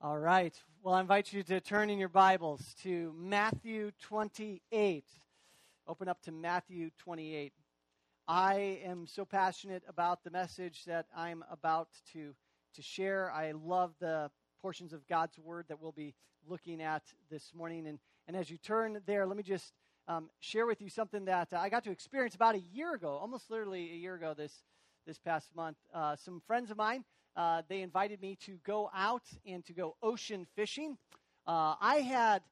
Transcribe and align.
All 0.00 0.16
right. 0.16 0.54
Well, 0.84 0.94
I 0.94 1.00
invite 1.00 1.32
you 1.32 1.42
to 1.42 1.60
turn 1.60 1.90
in 1.90 1.98
your 1.98 2.08
Bibles 2.08 2.76
to 2.84 3.12
Matthew 3.18 3.90
28. 4.00 5.04
Open 5.88 6.08
up 6.08 6.22
to 6.22 6.30
Matthew 6.30 6.90
28. 6.98 7.52
I 8.28 8.78
am 8.84 9.08
so 9.08 9.24
passionate 9.24 9.82
about 9.88 10.22
the 10.22 10.30
message 10.30 10.84
that 10.84 11.06
I'm 11.16 11.42
about 11.50 11.88
to, 12.12 12.32
to 12.76 12.80
share. 12.80 13.32
I 13.32 13.50
love 13.50 13.92
the 13.98 14.30
portions 14.62 14.92
of 14.92 15.04
God's 15.08 15.36
Word 15.36 15.64
that 15.66 15.82
we'll 15.82 15.90
be 15.90 16.14
looking 16.46 16.80
at 16.80 17.02
this 17.28 17.50
morning. 17.52 17.88
And, 17.88 17.98
and 18.28 18.36
as 18.36 18.48
you 18.48 18.56
turn 18.56 19.00
there, 19.04 19.26
let 19.26 19.36
me 19.36 19.42
just 19.42 19.72
um, 20.06 20.30
share 20.38 20.66
with 20.66 20.80
you 20.80 20.90
something 20.90 21.24
that 21.24 21.52
I 21.52 21.68
got 21.68 21.82
to 21.84 21.90
experience 21.90 22.36
about 22.36 22.54
a 22.54 22.60
year 22.72 22.94
ago, 22.94 23.18
almost 23.20 23.50
literally 23.50 23.90
a 23.90 23.96
year 23.96 24.14
ago 24.14 24.32
this, 24.32 24.62
this 25.08 25.18
past 25.18 25.56
month. 25.56 25.76
Uh, 25.92 26.14
some 26.14 26.40
friends 26.46 26.70
of 26.70 26.76
mine 26.76 27.02
uh, 27.36 27.62
they 27.68 27.82
invited 27.82 28.20
me 28.20 28.36
to 28.46 28.58
go 28.64 28.90
out 28.94 29.22
and 29.46 29.64
to 29.66 29.72
go 29.72 29.96
ocean 30.02 30.46
fishing. 30.56 30.96
Uh, 31.46 31.74
I 31.80 31.96
had, 31.96 32.42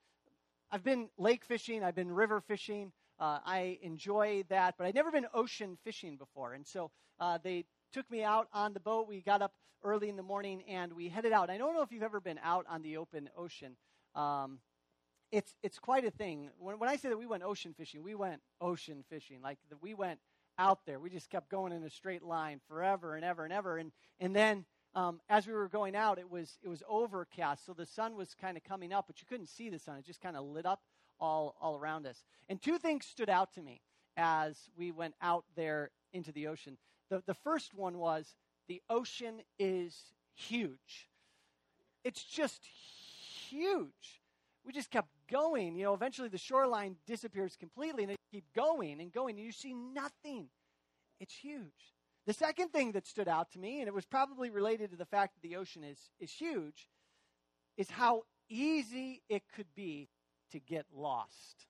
I've 0.71 0.85
been 0.85 1.09
lake 1.19 1.45
fishing, 1.45 1.83
I've 1.83 1.95
been 1.95 2.13
river 2.13 2.41
fishing. 2.41 2.93
Uh, 3.19 3.39
I 3.45 3.79
enjoy 3.83 4.45
that, 4.51 4.75
but 4.77 4.87
I'd 4.87 4.95
never 4.95 5.11
been 5.11 5.27
ocean 5.33 5.79
fishing 5.85 6.17
before. 6.17 6.53
And 6.53 6.67
so 6.67 6.91
uh, 7.19 7.39
they 7.43 7.65
took 7.93 8.11
me 8.11 8.23
out 8.23 8.49
on 8.53 8.75
the 8.75 8.81
boat. 8.81 9.09
We 9.09 9.23
got 9.23 9.41
up 9.41 9.53
early 9.83 10.09
in 10.09 10.17
the 10.17 10.23
morning 10.23 10.63
and 10.69 10.93
we 10.93 11.09
headed 11.09 11.33
out. 11.33 11.49
I 11.49 11.57
don't 11.57 11.75
know 11.75 11.83
if 11.83 11.93
you've 11.93 12.03
ever 12.03 12.21
been 12.21 12.41
out 12.43 12.67
on 12.69 12.83
the 12.83 12.99
open 12.99 13.31
ocean. 13.37 13.77
Um, 14.15 14.59
it's, 15.33 15.55
it's 15.63 15.79
quite 15.79 16.05
a 16.05 16.11
thing. 16.11 16.51
When, 16.59 16.79
when 16.79 16.89
I 16.89 16.97
say 16.97 17.09
that 17.09 17.19
we 17.19 17.27
went 17.27 17.43
ocean 17.43 17.75
fishing, 17.77 18.03
we 18.03 18.15
went 18.15 18.41
ocean 18.61 19.05
fishing. 19.09 19.41
Like 19.43 19.59
the, 19.71 19.77
we 19.81 19.95
went 19.95 20.21
out 20.59 20.81
there. 20.87 20.99
We 20.99 21.11
just 21.11 21.31
kept 21.31 21.51
going 21.51 21.73
in 21.73 21.83
a 21.83 21.91
straight 21.91 22.23
line 22.23 22.61
forever 22.69 23.15
and 23.15 23.25
ever 23.25 23.45
and 23.45 23.53
ever. 23.53 23.77
And, 23.79 23.93
and 24.21 24.35
then 24.35 24.65
um, 24.97 25.21
as 25.29 25.47
we 25.47 25.53
were 25.53 25.69
going 25.69 25.95
out, 25.95 26.19
it 26.19 26.31
was 26.31 26.59
it 26.65 26.69
was 26.69 26.83
overcast, 26.89 27.67
so 27.67 27.75
the 27.75 27.85
sun 27.85 28.17
was 28.17 28.35
kind 28.41 28.57
of 28.57 28.65
coming 28.65 28.95
up, 28.95 29.07
but 29.07 29.21
you 29.21 29.27
couldn't 29.29 29.51
see 29.51 29.69
the 29.69 29.79
sun. 29.79 29.99
It 29.99 30.07
just 30.07 30.23
kind 30.23 30.39
of 30.39 30.47
lit 30.47 30.65
up 30.65 30.81
all 31.21 31.55
all 31.61 31.77
around 31.77 32.07
us. 32.07 32.25
And 32.49 32.61
two 32.61 32.79
things 32.79 33.05
stood 33.05 33.29
out 33.29 33.53
to 33.55 33.63
me 33.63 33.83
as 34.17 34.57
we 34.75 34.91
went 34.91 35.15
out 35.21 35.45
there 35.55 35.91
into 36.15 36.33
the 36.33 36.47
ocean. 36.47 36.79
The 37.11 37.23
the 37.27 37.35
first 37.35 37.75
one 37.75 37.99
was 37.99 38.37
the 38.69 38.81
ocean 38.89 39.43
is 39.59 40.15
huge. 40.35 41.11
It's 42.03 42.25
just 42.25 42.65
huge. 43.51 44.23
We 44.65 44.73
just 44.73 44.91
kept 44.91 45.11
going. 45.31 45.77
You 45.77 45.85
know, 45.85 45.95
eventually 45.95 46.29
the 46.29 46.39
shoreline 46.39 46.97
disappears 47.07 47.55
completely, 47.55 48.05
and 48.05 48.13
they 48.13 48.17
keep 48.37 48.53
going 48.55 49.01
and 49.01 49.13
going, 49.13 49.37
and 49.37 49.45
you 49.47 49.53
see 49.53 49.73
nothing. 49.73 50.49
It's 51.21 51.35
huge. 51.35 51.95
The 52.27 52.35
second 52.35 52.69
thing 52.69 52.93
that 52.93 53.07
stood 53.07 53.29
out 53.29 53.51
to 53.53 53.59
me, 53.59 53.81
and 53.81 53.89
it 53.89 53.95
was 53.95 54.05
probably 54.05 54.51
related 54.51 54.91
to 54.91 54.97
the 54.97 55.07
fact 55.07 55.35
that 55.35 55.49
the 55.49 55.57
ocean 55.57 55.83
is, 55.83 55.99
is 56.21 56.31
huge, 56.31 56.89
is 57.79 57.89
how 57.89 58.25
easy 58.51 59.23
it 59.29 59.43
could 59.55 59.75
be 59.75 60.09
to 60.53 60.61
get 60.61 60.85
lost. 60.95 61.67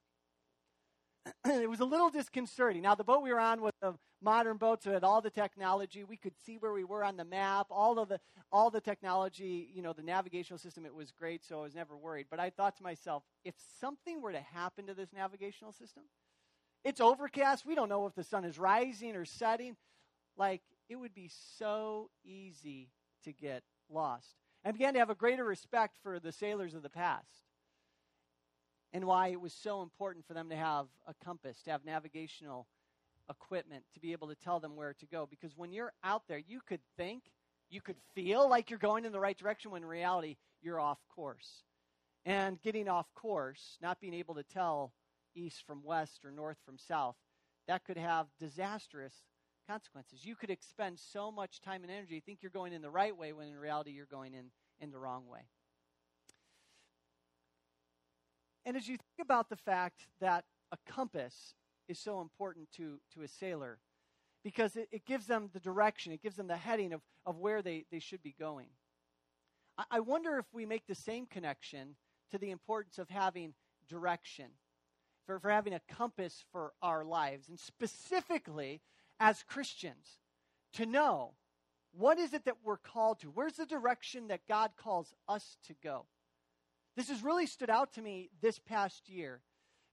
it 1.44 1.70
was 1.70 1.80
a 1.80 1.84
little 1.84 2.10
disconcerting. 2.10 2.82
Now, 2.82 2.94
the 2.94 3.04
boat 3.04 3.22
we 3.22 3.32
were 3.32 3.40
on 3.40 3.60
was 3.60 3.72
a 3.82 3.92
modern 4.22 4.56
boat, 4.56 4.82
so 4.82 4.90
it 4.90 4.94
had 4.94 5.04
all 5.04 5.20
the 5.20 5.30
technology. 5.30 6.02
We 6.02 6.16
could 6.16 6.34
see 6.44 6.56
where 6.56 6.72
we 6.72 6.84
were 6.84 7.04
on 7.04 7.16
the 7.16 7.24
map, 7.24 7.66
all 7.70 7.98
of 7.98 8.08
the 8.08 8.18
all 8.50 8.70
the 8.70 8.80
technology, 8.80 9.68
you 9.74 9.82
know, 9.82 9.92
the 9.92 10.02
navigational 10.02 10.58
system. 10.58 10.86
It 10.86 10.94
was 10.94 11.12
great, 11.12 11.44
so 11.44 11.60
I 11.60 11.62
was 11.62 11.74
never 11.74 11.96
worried. 11.96 12.26
But 12.30 12.40
I 12.40 12.50
thought 12.50 12.76
to 12.78 12.82
myself, 12.82 13.24
if 13.44 13.54
something 13.80 14.22
were 14.22 14.32
to 14.32 14.40
happen 14.40 14.86
to 14.86 14.94
this 14.94 15.12
navigational 15.12 15.72
system, 15.72 16.04
it's 16.86 17.00
overcast. 17.00 17.66
We 17.66 17.74
don't 17.74 17.88
know 17.88 18.06
if 18.06 18.14
the 18.14 18.22
sun 18.22 18.44
is 18.44 18.60
rising 18.60 19.16
or 19.16 19.24
setting 19.24 19.76
like 20.36 20.62
it 20.88 20.94
would 20.94 21.14
be 21.14 21.28
so 21.58 22.10
easy 22.24 22.90
to 23.24 23.32
get 23.32 23.64
lost. 23.90 24.36
I 24.64 24.70
began 24.70 24.92
to 24.92 25.00
have 25.00 25.10
a 25.10 25.16
greater 25.16 25.44
respect 25.44 25.96
for 26.00 26.20
the 26.20 26.30
sailors 26.30 26.74
of 26.74 26.84
the 26.84 26.88
past 26.88 27.26
and 28.92 29.04
why 29.04 29.28
it 29.28 29.40
was 29.40 29.52
so 29.52 29.82
important 29.82 30.26
for 30.26 30.34
them 30.34 30.48
to 30.50 30.56
have 30.56 30.86
a 31.08 31.14
compass, 31.24 31.60
to 31.64 31.72
have 31.72 31.84
navigational 31.84 32.68
equipment, 33.28 33.82
to 33.94 34.00
be 34.00 34.12
able 34.12 34.28
to 34.28 34.36
tell 34.36 34.60
them 34.60 34.76
where 34.76 34.94
to 34.94 35.06
go. 35.06 35.26
Because 35.28 35.56
when 35.56 35.72
you're 35.72 35.92
out 36.04 36.22
there, 36.28 36.38
you 36.38 36.60
could 36.68 36.80
think, 36.96 37.24
you 37.68 37.80
could 37.80 37.96
feel 38.14 38.48
like 38.48 38.70
you're 38.70 38.78
going 38.78 39.04
in 39.04 39.10
the 39.10 39.18
right 39.18 39.36
direction 39.36 39.72
when 39.72 39.82
in 39.82 39.88
reality, 39.88 40.36
you're 40.62 40.78
off 40.78 40.98
course. 41.16 41.64
And 42.24 42.62
getting 42.62 42.88
off 42.88 43.12
course, 43.16 43.76
not 43.82 44.00
being 44.00 44.14
able 44.14 44.36
to 44.36 44.44
tell 44.44 44.92
east 45.36 45.64
from 45.66 45.84
west 45.84 46.24
or 46.24 46.30
north 46.30 46.56
from 46.64 46.78
south, 46.78 47.16
that 47.68 47.84
could 47.84 47.98
have 47.98 48.26
disastrous 48.40 49.14
consequences. 49.68 50.24
You 50.24 50.36
could 50.36 50.50
expend 50.50 50.98
so 50.98 51.30
much 51.30 51.60
time 51.60 51.82
and 51.82 51.90
energy, 51.90 52.20
think 52.20 52.38
you're 52.42 52.50
going 52.50 52.72
in 52.72 52.82
the 52.82 52.90
right 52.90 53.16
way, 53.16 53.32
when 53.32 53.48
in 53.48 53.56
reality 53.56 53.90
you're 53.90 54.06
going 54.06 54.34
in, 54.34 54.46
in 54.80 54.90
the 54.90 54.98
wrong 54.98 55.26
way. 55.28 55.40
And 58.64 58.76
as 58.76 58.88
you 58.88 58.96
think 58.96 59.24
about 59.24 59.48
the 59.48 59.56
fact 59.56 60.06
that 60.20 60.44
a 60.72 60.78
compass 60.90 61.54
is 61.88 61.98
so 61.98 62.20
important 62.20 62.68
to, 62.72 62.98
to 63.14 63.22
a 63.22 63.28
sailor, 63.28 63.78
because 64.42 64.76
it, 64.76 64.88
it 64.90 65.04
gives 65.04 65.26
them 65.26 65.50
the 65.52 65.60
direction, 65.60 66.12
it 66.12 66.22
gives 66.22 66.36
them 66.36 66.48
the 66.48 66.56
heading 66.56 66.92
of, 66.92 67.00
of 67.24 67.38
where 67.38 67.62
they, 67.62 67.84
they 67.90 68.00
should 68.00 68.22
be 68.22 68.34
going. 68.38 68.68
I, 69.78 69.84
I 69.92 70.00
wonder 70.00 70.38
if 70.38 70.46
we 70.52 70.66
make 70.66 70.86
the 70.86 70.94
same 70.94 71.26
connection 71.26 71.96
to 72.30 72.38
the 72.38 72.50
importance 72.50 72.98
of 72.98 73.08
having 73.08 73.54
direction, 73.88 74.46
for, 75.26 75.38
for 75.38 75.50
having 75.50 75.74
a 75.74 75.80
compass 75.88 76.44
for 76.52 76.72
our 76.82 77.04
lives, 77.04 77.48
and 77.48 77.58
specifically 77.58 78.80
as 79.18 79.42
Christians 79.42 80.20
to 80.74 80.86
know 80.86 81.32
what 81.92 82.18
is 82.18 82.34
it 82.34 82.44
that 82.44 82.56
we're 82.62 82.76
called 82.76 83.20
to? 83.20 83.28
Where's 83.28 83.54
the 83.54 83.66
direction 83.66 84.28
that 84.28 84.46
God 84.46 84.72
calls 84.76 85.14
us 85.28 85.56
to 85.66 85.74
go? 85.82 86.04
This 86.96 87.08
has 87.08 87.22
really 87.22 87.46
stood 87.46 87.70
out 87.70 87.94
to 87.94 88.02
me 88.02 88.30
this 88.42 88.58
past 88.58 89.08
year 89.08 89.40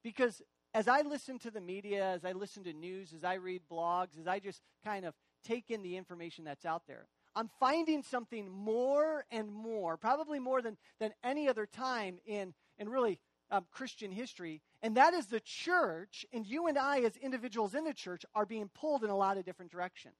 because 0.03 0.41
as 0.73 0.87
I 0.87 1.01
listen 1.01 1.39
to 1.39 1.51
the 1.51 1.61
media, 1.61 2.05
as 2.05 2.25
I 2.25 2.33
listen 2.33 2.63
to 2.65 2.73
news, 2.73 3.13
as 3.13 3.23
I 3.23 3.35
read 3.35 3.61
blogs, 3.71 4.19
as 4.19 4.27
I 4.27 4.39
just 4.39 4.61
kind 4.83 5.05
of 5.05 5.13
take 5.45 5.71
in 5.71 5.81
the 5.81 5.95
information 5.95 6.43
that's 6.43 6.65
out 6.65 6.83
there, 6.87 7.07
I'm 7.35 7.49
finding 7.59 8.03
something 8.03 8.49
more 8.49 9.25
and 9.31 9.51
more, 9.51 9.97
probably 9.97 10.39
more 10.39 10.61
than, 10.61 10.77
than 10.99 11.13
any 11.23 11.47
other 11.47 11.65
time 11.65 12.19
in, 12.25 12.53
in 12.77 12.89
really 12.89 13.19
um, 13.53 13.65
Christian 13.71 14.11
history, 14.11 14.61
and 14.81 14.97
that 14.97 15.13
is 15.13 15.27
the 15.27 15.39
church, 15.39 16.25
and 16.33 16.45
you 16.45 16.65
and 16.65 16.77
I, 16.77 17.01
as 17.01 17.15
individuals 17.17 17.75
in 17.75 17.83
the 17.83 17.93
church, 17.93 18.25
are 18.33 18.47
being 18.47 18.67
pulled 18.73 19.03
in 19.03 19.11
a 19.11 19.15
lot 19.15 19.37
of 19.37 19.45
different 19.45 19.71
directions. 19.71 20.17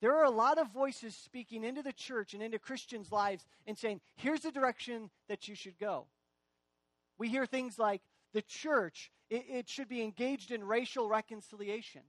There 0.00 0.16
are 0.16 0.24
a 0.24 0.30
lot 0.30 0.58
of 0.58 0.72
voices 0.72 1.14
speaking 1.14 1.62
into 1.62 1.82
the 1.82 1.92
church 1.92 2.34
and 2.34 2.42
into 2.42 2.58
Christians' 2.58 3.12
lives 3.12 3.46
and 3.66 3.78
saying, 3.78 4.00
here's 4.16 4.40
the 4.40 4.50
direction 4.50 5.08
that 5.28 5.46
you 5.46 5.54
should 5.54 5.78
go. 5.78 6.06
We 7.16 7.28
hear 7.28 7.46
things 7.46 7.78
like 7.78 8.02
the 8.32 8.42
church, 8.42 9.12
it, 9.30 9.44
it 9.48 9.68
should 9.68 9.88
be 9.88 10.02
engaged 10.02 10.50
in 10.50 10.64
racial 10.64 11.08
reconciliation, 11.08 12.02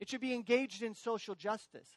it 0.00 0.08
should 0.08 0.22
be 0.22 0.34
engaged 0.34 0.82
in 0.82 0.94
social 0.94 1.34
justice, 1.34 1.88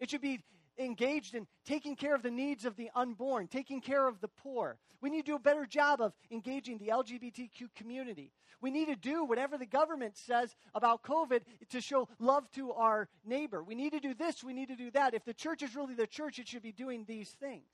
it 0.00 0.10
should 0.10 0.20
be 0.20 0.40
engaged 0.78 1.34
in 1.34 1.46
taking 1.64 1.96
care 1.96 2.14
of 2.14 2.22
the 2.22 2.30
needs 2.30 2.64
of 2.64 2.76
the 2.76 2.90
unborn, 2.94 3.48
taking 3.48 3.80
care 3.80 4.06
of 4.06 4.20
the 4.20 4.28
poor. 4.28 4.78
We 5.00 5.10
need 5.10 5.26
to 5.26 5.32
do 5.32 5.36
a 5.36 5.40
better 5.40 5.66
job 5.66 6.00
of 6.00 6.12
engaging 6.30 6.78
the 6.78 6.88
LGBTQ 6.88 7.74
community. 7.76 8.32
We 8.60 8.70
need 8.70 8.86
to 8.86 8.96
do 8.96 9.24
whatever 9.24 9.58
the 9.58 9.66
government 9.66 10.16
says 10.16 10.56
about 10.74 11.02
COVID 11.02 11.42
to 11.70 11.80
show 11.80 12.08
love 12.18 12.50
to 12.52 12.72
our 12.72 13.08
neighbor. 13.24 13.62
We 13.62 13.74
need 13.74 13.92
to 13.92 14.00
do 14.00 14.14
this, 14.14 14.42
we 14.42 14.54
need 14.54 14.68
to 14.68 14.76
do 14.76 14.90
that. 14.92 15.12
If 15.12 15.24
the 15.24 15.34
church 15.34 15.62
is 15.62 15.76
really 15.76 15.94
the 15.94 16.06
church, 16.06 16.38
it 16.38 16.48
should 16.48 16.62
be 16.62 16.72
doing 16.72 17.04
these 17.06 17.30
things. 17.30 17.68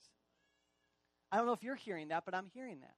I 1.30 1.36
don't 1.36 1.46
know 1.46 1.52
if 1.52 1.62
you're 1.62 1.76
hearing 1.76 2.08
that, 2.08 2.24
but 2.24 2.34
I'm 2.34 2.48
hearing 2.52 2.80
that. 2.80 2.96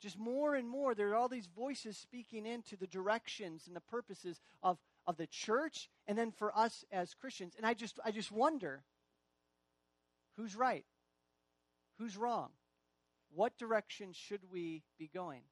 Just 0.00 0.18
more 0.18 0.54
and 0.54 0.68
more, 0.68 0.94
there 0.94 1.10
are 1.10 1.14
all 1.14 1.28
these 1.28 1.46
voices 1.46 1.96
speaking 1.96 2.46
into 2.46 2.76
the 2.76 2.86
directions 2.86 3.66
and 3.66 3.76
the 3.76 3.80
purposes 3.80 4.40
of, 4.62 4.78
of 5.06 5.16
the 5.16 5.26
church 5.26 5.88
and 6.06 6.16
then 6.16 6.30
for 6.30 6.56
us 6.56 6.84
as 6.90 7.14
Christians. 7.14 7.54
And 7.56 7.66
I 7.66 7.74
just, 7.74 8.00
I 8.04 8.10
just 8.10 8.32
wonder 8.32 8.82
Who's 10.36 10.56
right? 10.56 10.84
Who's 11.98 12.16
wrong? 12.16 12.50
What 13.34 13.56
direction 13.58 14.12
should 14.12 14.40
we 14.50 14.82
be 14.98 15.10
going? 15.12 15.42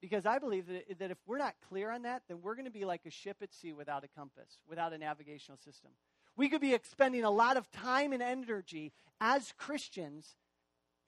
Because 0.00 0.26
I 0.26 0.38
believe 0.38 0.66
that, 0.68 0.98
that 0.98 1.10
if 1.10 1.18
we're 1.26 1.38
not 1.38 1.54
clear 1.68 1.90
on 1.90 2.02
that, 2.02 2.22
then 2.28 2.38
we're 2.42 2.54
going 2.54 2.66
to 2.66 2.70
be 2.70 2.84
like 2.84 3.02
a 3.06 3.10
ship 3.10 3.38
at 3.42 3.52
sea 3.52 3.72
without 3.72 4.04
a 4.04 4.08
compass, 4.08 4.58
without 4.68 4.92
a 4.92 4.98
navigational 4.98 5.58
system. 5.58 5.90
We 6.36 6.48
could 6.48 6.60
be 6.60 6.74
expending 6.74 7.24
a 7.24 7.30
lot 7.30 7.56
of 7.56 7.70
time 7.72 8.12
and 8.12 8.22
energy 8.22 8.92
as 9.20 9.52
Christians, 9.58 10.36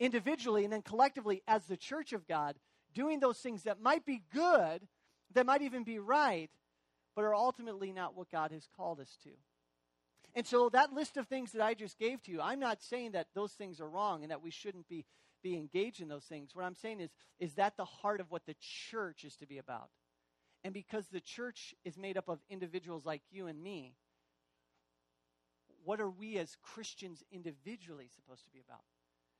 individually 0.00 0.64
and 0.64 0.72
then 0.72 0.82
collectively 0.82 1.42
as 1.46 1.66
the 1.66 1.76
church 1.76 2.12
of 2.12 2.26
God, 2.26 2.56
doing 2.94 3.20
those 3.20 3.38
things 3.38 3.62
that 3.62 3.80
might 3.80 4.04
be 4.04 4.22
good, 4.34 4.88
that 5.34 5.46
might 5.46 5.62
even 5.62 5.84
be 5.84 6.00
right, 6.00 6.50
but 7.14 7.24
are 7.24 7.34
ultimately 7.34 7.92
not 7.92 8.16
what 8.16 8.30
God 8.30 8.50
has 8.50 8.66
called 8.76 8.98
us 8.98 9.16
to. 9.22 9.30
And 10.34 10.46
so 10.46 10.68
that 10.70 10.92
list 10.92 11.16
of 11.16 11.26
things 11.26 11.52
that 11.52 11.62
I 11.62 11.74
just 11.74 11.98
gave 11.98 12.22
to 12.22 12.30
you, 12.30 12.40
I'm 12.40 12.60
not 12.60 12.82
saying 12.82 13.12
that 13.12 13.28
those 13.34 13.52
things 13.52 13.80
are 13.80 13.88
wrong 13.88 14.22
and 14.22 14.30
that 14.30 14.42
we 14.42 14.50
shouldn't 14.50 14.88
be, 14.88 15.04
be 15.42 15.56
engaged 15.56 16.00
in 16.00 16.08
those 16.08 16.24
things. 16.24 16.50
What 16.54 16.64
I'm 16.64 16.76
saying 16.76 17.00
is, 17.00 17.10
is 17.38 17.54
that 17.54 17.76
the 17.76 17.84
heart 17.84 18.20
of 18.20 18.30
what 18.30 18.46
the 18.46 18.54
church 18.60 19.24
is 19.24 19.36
to 19.36 19.46
be 19.46 19.58
about? 19.58 19.90
And 20.62 20.74
because 20.74 21.06
the 21.08 21.20
church 21.20 21.74
is 21.84 21.96
made 21.96 22.16
up 22.16 22.28
of 22.28 22.38
individuals 22.48 23.04
like 23.04 23.22
you 23.30 23.46
and 23.46 23.60
me, 23.62 23.94
what 25.84 26.00
are 26.00 26.10
we 26.10 26.38
as 26.38 26.56
Christians 26.62 27.24
individually 27.32 28.08
supposed 28.14 28.44
to 28.44 28.50
be 28.50 28.60
about? 28.60 28.82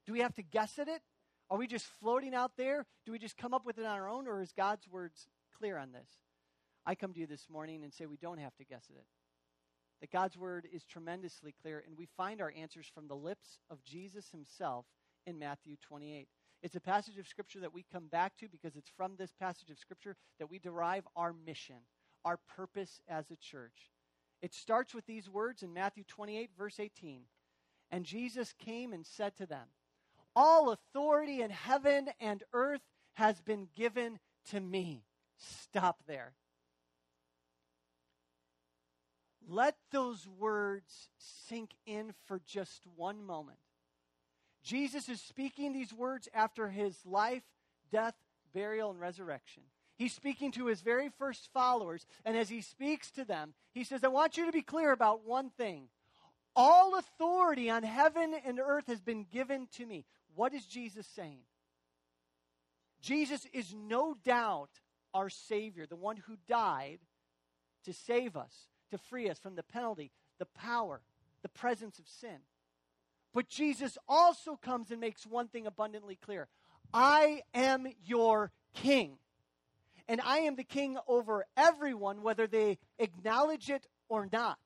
Do 0.06 0.12
we 0.12 0.20
have 0.20 0.34
to 0.36 0.42
guess 0.42 0.78
at 0.78 0.88
it? 0.88 1.02
Are 1.50 1.58
we 1.58 1.66
just 1.66 1.86
floating 2.00 2.34
out 2.34 2.52
there? 2.56 2.86
Do 3.04 3.12
we 3.12 3.18
just 3.18 3.36
come 3.36 3.52
up 3.52 3.66
with 3.66 3.78
it 3.78 3.84
on 3.84 3.92
our 3.92 4.08
own, 4.08 4.26
or 4.26 4.40
is 4.40 4.52
God's 4.52 4.88
words 4.88 5.28
clear 5.58 5.76
on 5.76 5.92
this? 5.92 6.08
I 6.86 6.94
come 6.94 7.12
to 7.12 7.20
you 7.20 7.26
this 7.26 7.48
morning 7.50 7.84
and 7.84 7.92
say 7.92 8.06
we 8.06 8.16
don't 8.16 8.38
have 8.38 8.56
to 8.56 8.64
guess 8.64 8.84
at 8.90 8.96
it. 8.96 9.06
That 10.00 10.10
God's 10.10 10.36
word 10.36 10.66
is 10.72 10.84
tremendously 10.84 11.54
clear, 11.60 11.84
and 11.86 11.96
we 11.96 12.08
find 12.16 12.40
our 12.40 12.52
answers 12.56 12.90
from 12.92 13.06
the 13.06 13.16
lips 13.16 13.58
of 13.70 13.84
Jesus 13.84 14.30
himself 14.30 14.86
in 15.26 15.38
Matthew 15.38 15.76
28. 15.86 16.26
It's 16.62 16.74
a 16.74 16.80
passage 16.80 17.18
of 17.18 17.26
Scripture 17.26 17.60
that 17.60 17.72
we 17.74 17.84
come 17.90 18.06
back 18.06 18.36
to 18.38 18.48
because 18.48 18.76
it's 18.76 18.90
from 18.96 19.12
this 19.16 19.32
passage 19.38 19.70
of 19.70 19.78
Scripture 19.78 20.16
that 20.38 20.50
we 20.50 20.58
derive 20.58 21.06
our 21.16 21.34
mission, 21.46 21.76
our 22.24 22.38
purpose 22.56 23.00
as 23.08 23.30
a 23.30 23.36
church. 23.36 23.90
It 24.42 24.54
starts 24.54 24.94
with 24.94 25.06
these 25.06 25.28
words 25.28 25.62
in 25.62 25.72
Matthew 25.72 26.04
28, 26.06 26.50
verse 26.56 26.80
18. 26.80 27.22
And 27.90 28.04
Jesus 28.04 28.54
came 28.58 28.92
and 28.92 29.04
said 29.04 29.36
to 29.36 29.46
them, 29.46 29.66
All 30.36 30.70
authority 30.70 31.42
in 31.42 31.50
heaven 31.50 32.08
and 32.20 32.42
earth 32.52 32.82
has 33.14 33.40
been 33.40 33.68
given 33.76 34.18
to 34.50 34.60
me. 34.60 35.04
Stop 35.36 36.02
there. 36.06 36.34
Let 39.52 39.74
those 39.90 40.28
words 40.38 41.08
sink 41.18 41.72
in 41.84 42.14
for 42.26 42.40
just 42.46 42.84
one 42.94 43.26
moment. 43.26 43.58
Jesus 44.62 45.08
is 45.08 45.20
speaking 45.20 45.72
these 45.72 45.92
words 45.92 46.28
after 46.32 46.68
his 46.68 46.96
life, 47.04 47.42
death, 47.90 48.14
burial, 48.54 48.92
and 48.92 49.00
resurrection. 49.00 49.64
He's 49.96 50.12
speaking 50.12 50.52
to 50.52 50.66
his 50.66 50.82
very 50.82 51.08
first 51.18 51.48
followers, 51.52 52.06
and 52.24 52.36
as 52.36 52.48
he 52.48 52.60
speaks 52.60 53.10
to 53.10 53.24
them, 53.24 53.54
he 53.72 53.82
says, 53.82 54.04
I 54.04 54.08
want 54.08 54.36
you 54.36 54.46
to 54.46 54.52
be 54.52 54.62
clear 54.62 54.92
about 54.92 55.26
one 55.26 55.50
thing. 55.50 55.88
All 56.54 56.96
authority 56.96 57.68
on 57.68 57.82
heaven 57.82 58.36
and 58.46 58.60
earth 58.60 58.86
has 58.86 59.00
been 59.00 59.26
given 59.32 59.66
to 59.78 59.84
me. 59.84 60.04
What 60.36 60.54
is 60.54 60.64
Jesus 60.64 61.08
saying? 61.08 61.42
Jesus 63.02 63.48
is 63.52 63.74
no 63.74 64.14
doubt 64.24 64.70
our 65.12 65.28
Savior, 65.28 65.86
the 65.86 65.96
one 65.96 66.18
who 66.18 66.36
died 66.46 67.00
to 67.84 67.92
save 67.92 68.36
us, 68.36 68.54
to 68.90 68.98
free 68.98 69.28
us 69.28 69.38
from 69.38 69.56
the 69.56 69.62
penalty, 69.62 70.10
the 70.38 70.46
power, 70.46 71.00
the 71.42 71.48
presence 71.48 71.98
of 71.98 72.08
sin. 72.08 72.38
But 73.32 73.48
Jesus 73.48 73.96
also 74.08 74.56
comes 74.56 74.90
and 74.90 75.00
makes 75.00 75.26
one 75.26 75.48
thing 75.48 75.66
abundantly 75.66 76.16
clear 76.16 76.48
I 76.92 77.42
am 77.54 77.86
your 78.04 78.52
king. 78.74 79.18
And 80.08 80.20
I 80.22 80.38
am 80.38 80.56
the 80.56 80.64
king 80.64 80.98
over 81.06 81.46
everyone, 81.56 82.22
whether 82.22 82.48
they 82.48 82.78
acknowledge 82.98 83.70
it 83.70 83.86
or 84.08 84.28
not. 84.32 84.58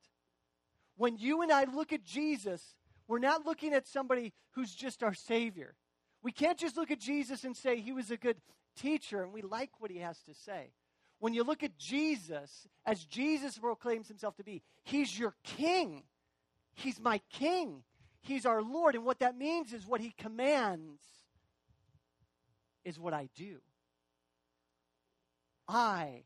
When 0.96 1.18
you 1.18 1.42
and 1.42 1.52
I 1.52 1.64
look 1.64 1.92
at 1.92 2.02
Jesus, 2.02 2.74
we're 3.06 3.18
not 3.18 3.44
looking 3.44 3.74
at 3.74 3.86
somebody 3.86 4.32
who's 4.52 4.74
just 4.74 5.02
our 5.02 5.12
Savior. 5.12 5.74
We 6.22 6.32
can't 6.32 6.58
just 6.58 6.78
look 6.78 6.90
at 6.90 6.98
Jesus 6.98 7.44
and 7.44 7.54
say 7.54 7.80
he 7.80 7.92
was 7.92 8.10
a 8.10 8.16
good 8.16 8.38
teacher 8.74 9.22
and 9.22 9.32
we 9.32 9.42
like 9.42 9.70
what 9.78 9.90
he 9.90 9.98
has 9.98 10.18
to 10.22 10.34
say. 10.34 10.70
When 11.24 11.32
you 11.32 11.42
look 11.42 11.62
at 11.62 11.78
Jesus, 11.78 12.68
as 12.84 13.02
Jesus 13.02 13.56
proclaims 13.56 14.08
himself 14.08 14.36
to 14.36 14.44
be, 14.44 14.60
he's 14.82 15.18
your 15.18 15.34
king. 15.42 16.02
He's 16.74 17.00
my 17.00 17.18
king. 17.32 17.82
He's 18.20 18.44
our 18.44 18.60
Lord. 18.60 18.94
And 18.94 19.06
what 19.06 19.20
that 19.20 19.34
means 19.34 19.72
is 19.72 19.86
what 19.86 20.02
He 20.02 20.12
commands 20.18 21.00
is 22.84 23.00
what 23.00 23.14
I 23.14 23.30
do. 23.34 23.56
I, 25.66 26.24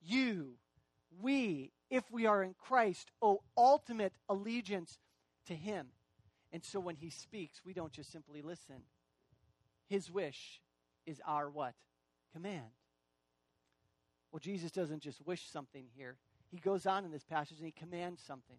you, 0.00 0.52
we, 1.20 1.70
if 1.90 2.10
we 2.10 2.24
are 2.24 2.42
in 2.42 2.54
Christ, 2.54 3.10
owe 3.20 3.42
ultimate 3.54 4.14
allegiance 4.30 4.96
to 5.46 5.54
Him. 5.54 5.88
And 6.54 6.64
so 6.64 6.80
when 6.80 6.96
He 6.96 7.10
speaks, 7.10 7.60
we 7.66 7.74
don't 7.74 7.92
just 7.92 8.10
simply 8.10 8.40
listen. 8.40 8.76
His 9.90 10.10
wish 10.10 10.62
is 11.04 11.20
our 11.26 11.50
what? 11.50 11.74
Command. 12.32 12.79
Well, 14.32 14.40
Jesus 14.40 14.70
doesn't 14.70 15.02
just 15.02 15.24
wish 15.26 15.48
something 15.48 15.86
here. 15.96 16.16
He 16.50 16.58
goes 16.58 16.86
on 16.86 17.04
in 17.04 17.10
this 17.10 17.24
passage 17.24 17.58
and 17.58 17.66
he 17.66 17.72
commands 17.72 18.22
something. 18.22 18.58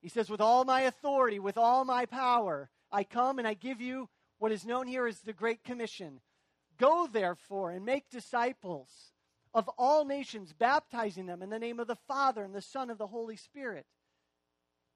He 0.00 0.08
says, 0.08 0.30
With 0.30 0.40
all 0.40 0.64
my 0.64 0.82
authority, 0.82 1.38
with 1.38 1.58
all 1.58 1.84
my 1.84 2.06
power, 2.06 2.70
I 2.92 3.04
come 3.04 3.38
and 3.38 3.46
I 3.46 3.54
give 3.54 3.80
you 3.80 4.08
what 4.38 4.52
is 4.52 4.66
known 4.66 4.86
here 4.86 5.06
as 5.06 5.20
the 5.20 5.32
Great 5.32 5.64
Commission. 5.64 6.20
Go, 6.78 7.08
therefore, 7.10 7.70
and 7.70 7.84
make 7.84 8.10
disciples 8.10 9.12
of 9.54 9.68
all 9.78 10.04
nations, 10.04 10.52
baptizing 10.52 11.26
them 11.26 11.42
in 11.42 11.48
the 11.48 11.58
name 11.58 11.80
of 11.80 11.86
the 11.86 11.96
Father 11.96 12.42
and 12.42 12.54
the 12.54 12.60
Son 12.60 12.90
of 12.90 12.98
the 12.98 13.06
Holy 13.06 13.36
Spirit, 13.36 13.86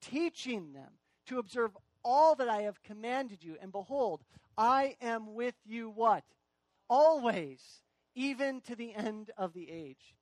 teaching 0.02 0.72
them 0.74 0.90
to 1.26 1.38
observe 1.38 1.70
all 2.04 2.34
that 2.34 2.48
I 2.48 2.62
have 2.62 2.82
commanded 2.82 3.42
you. 3.42 3.56
And 3.60 3.72
behold, 3.72 4.22
I 4.58 4.96
am 5.00 5.34
with 5.34 5.54
you 5.64 5.88
what? 5.88 6.24
Always, 6.88 7.60
even 8.20 8.60
to 8.60 8.76
the 8.76 8.94
end 8.94 9.30
of 9.38 9.54
the 9.54 9.70
age. 9.70 10.14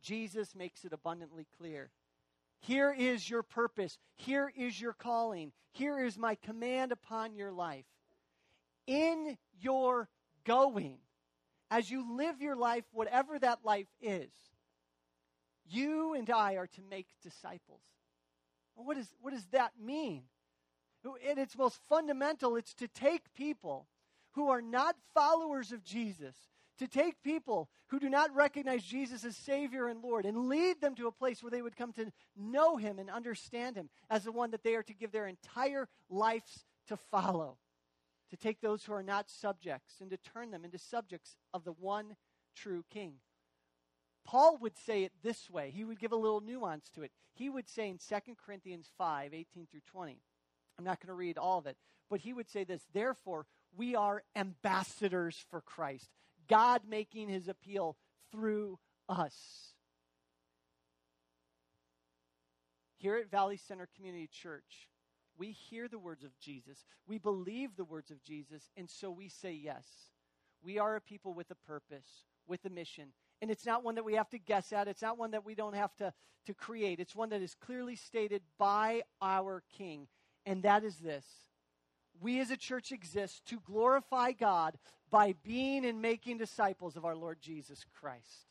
Jesus 0.00 0.54
makes 0.54 0.84
it 0.84 0.92
abundantly 0.92 1.46
clear 1.58 1.90
here 2.60 2.94
is 2.96 3.28
your 3.28 3.42
purpose. 3.42 3.98
Here 4.16 4.52
is 4.56 4.80
your 4.80 4.92
calling. 4.92 5.52
Here 5.72 6.04
is 6.04 6.18
my 6.18 6.36
command 6.36 6.90
upon 6.90 7.34
your 7.34 7.52
life. 7.52 7.84
In 8.86 9.36
your 9.60 10.08
going, 10.44 10.98
as 11.70 11.90
you 11.90 12.16
live 12.16 12.40
your 12.40 12.56
life, 12.56 12.84
whatever 12.92 13.38
that 13.38 13.64
life 13.64 13.88
is, 14.00 14.30
you 15.68 16.14
and 16.14 16.30
I 16.30 16.54
are 16.54 16.68
to 16.68 16.80
make 16.88 17.06
disciples. 17.22 17.82
What, 18.74 18.96
is, 18.96 19.08
what 19.20 19.32
does 19.32 19.46
that 19.52 19.72
mean? 19.80 20.22
In 21.28 21.38
its 21.38 21.56
most 21.56 21.78
fundamental, 21.88 22.56
it's 22.56 22.74
to 22.74 22.88
take 22.88 23.34
people 23.34 23.86
who 24.32 24.48
are 24.48 24.62
not 24.62 24.96
followers 25.14 25.72
of 25.72 25.84
Jesus, 25.84 26.34
to 26.78 26.86
take 26.86 27.22
people 27.22 27.68
who 27.88 27.98
do 27.98 28.08
not 28.08 28.34
recognize 28.34 28.82
Jesus 28.82 29.24
as 29.24 29.36
Savior 29.36 29.88
and 29.88 30.02
Lord 30.02 30.26
and 30.26 30.48
lead 30.48 30.80
them 30.80 30.94
to 30.96 31.06
a 31.06 31.12
place 31.12 31.42
where 31.42 31.50
they 31.50 31.62
would 31.62 31.76
come 31.76 31.92
to 31.94 32.12
know 32.36 32.76
Him 32.76 32.98
and 32.98 33.10
understand 33.10 33.76
Him 33.76 33.88
as 34.10 34.24
the 34.24 34.32
one 34.32 34.50
that 34.50 34.62
they 34.62 34.74
are 34.74 34.82
to 34.82 34.94
give 34.94 35.12
their 35.12 35.26
entire 35.26 35.88
lives 36.10 36.64
to 36.88 36.96
follow. 36.96 37.58
To 38.30 38.36
take 38.36 38.60
those 38.60 38.84
who 38.84 38.92
are 38.92 39.04
not 39.04 39.30
subjects 39.30 40.00
and 40.00 40.10
to 40.10 40.16
turn 40.16 40.50
them 40.50 40.64
into 40.64 40.78
subjects 40.78 41.36
of 41.54 41.64
the 41.64 41.72
one 41.72 42.16
true 42.56 42.84
King. 42.90 43.14
Paul 44.24 44.58
would 44.60 44.76
say 44.76 45.04
it 45.04 45.12
this 45.22 45.48
way. 45.48 45.70
He 45.70 45.84
would 45.84 46.00
give 46.00 46.10
a 46.10 46.16
little 46.16 46.40
nuance 46.40 46.90
to 46.96 47.02
it. 47.02 47.12
He 47.34 47.48
would 47.48 47.68
say 47.68 47.88
in 47.88 47.98
2 47.98 48.34
Corinthians 48.44 48.90
5 48.98 49.32
18 49.32 49.68
through 49.70 49.80
20, 49.86 50.18
I'm 50.78 50.84
not 50.84 51.00
going 51.00 51.08
to 51.08 51.14
read 51.14 51.38
all 51.38 51.58
of 51.58 51.66
it, 51.66 51.76
but 52.10 52.20
he 52.20 52.32
would 52.32 52.50
say 52.50 52.64
this 52.64 52.82
Therefore, 52.92 53.46
we 53.76 53.94
are 53.94 54.24
ambassadors 54.34 55.44
for 55.50 55.60
Christ. 55.60 56.10
God 56.48 56.82
making 56.88 57.28
his 57.28 57.48
appeal 57.48 57.96
through 58.32 58.78
us. 59.08 59.34
Here 62.96 63.16
at 63.16 63.30
Valley 63.30 63.56
Center 63.56 63.88
Community 63.94 64.28
Church, 64.30 64.88
we 65.38 65.52
hear 65.52 65.86
the 65.86 65.98
words 65.98 66.24
of 66.24 66.38
Jesus, 66.38 66.84
we 67.06 67.18
believe 67.18 67.76
the 67.76 67.84
words 67.84 68.10
of 68.10 68.22
Jesus, 68.22 68.70
and 68.76 68.88
so 68.88 69.10
we 69.10 69.28
say 69.28 69.52
yes. 69.52 69.84
We 70.62 70.78
are 70.78 70.96
a 70.96 71.00
people 71.00 71.34
with 71.34 71.50
a 71.50 71.66
purpose, 71.66 72.24
with 72.46 72.64
a 72.64 72.70
mission. 72.70 73.12
And 73.42 73.50
it's 73.50 73.66
not 73.66 73.84
one 73.84 73.96
that 73.96 74.04
we 74.04 74.14
have 74.14 74.30
to 74.30 74.38
guess 74.38 74.72
at. 74.72 74.88
It's 74.88 75.02
not 75.02 75.18
one 75.18 75.32
that 75.32 75.44
we 75.44 75.54
don't 75.54 75.74
have 75.74 75.94
to, 75.96 76.12
to 76.46 76.54
create. 76.54 77.00
It's 77.00 77.14
one 77.14 77.28
that 77.28 77.42
is 77.42 77.54
clearly 77.54 77.96
stated 77.96 78.42
by 78.58 79.02
our 79.20 79.62
King. 79.76 80.08
And 80.46 80.62
that 80.62 80.84
is 80.84 80.96
this 80.96 81.24
we 82.20 82.40
as 82.40 82.50
a 82.50 82.56
church 82.56 82.92
exist 82.92 83.44
to 83.46 83.60
glorify 83.60 84.32
God 84.32 84.78
by 85.10 85.34
being 85.42 85.84
and 85.84 86.00
making 86.02 86.38
disciples 86.38 86.96
of 86.96 87.04
our 87.04 87.16
Lord 87.16 87.40
Jesus 87.40 87.84
Christ. 88.00 88.46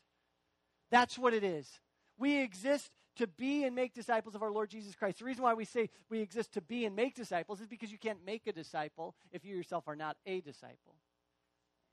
That's 0.90 1.18
what 1.18 1.34
it 1.34 1.44
is. 1.44 1.80
We 2.18 2.40
exist 2.40 2.90
to 3.16 3.26
be 3.26 3.64
and 3.64 3.74
make 3.74 3.94
disciples 3.94 4.34
of 4.34 4.42
our 4.42 4.50
Lord 4.50 4.70
Jesus 4.70 4.94
Christ. 4.94 5.18
The 5.18 5.24
reason 5.24 5.42
why 5.42 5.54
we 5.54 5.64
say 5.64 5.90
we 6.10 6.20
exist 6.20 6.52
to 6.54 6.60
be 6.60 6.84
and 6.84 6.94
make 6.94 7.14
disciples 7.14 7.60
is 7.60 7.66
because 7.66 7.90
you 7.90 7.98
can't 7.98 8.24
make 8.24 8.46
a 8.46 8.52
disciple 8.52 9.14
if 9.32 9.44
you 9.44 9.56
yourself 9.56 9.88
are 9.88 9.96
not 9.96 10.16
a 10.26 10.40
disciple. 10.40 10.96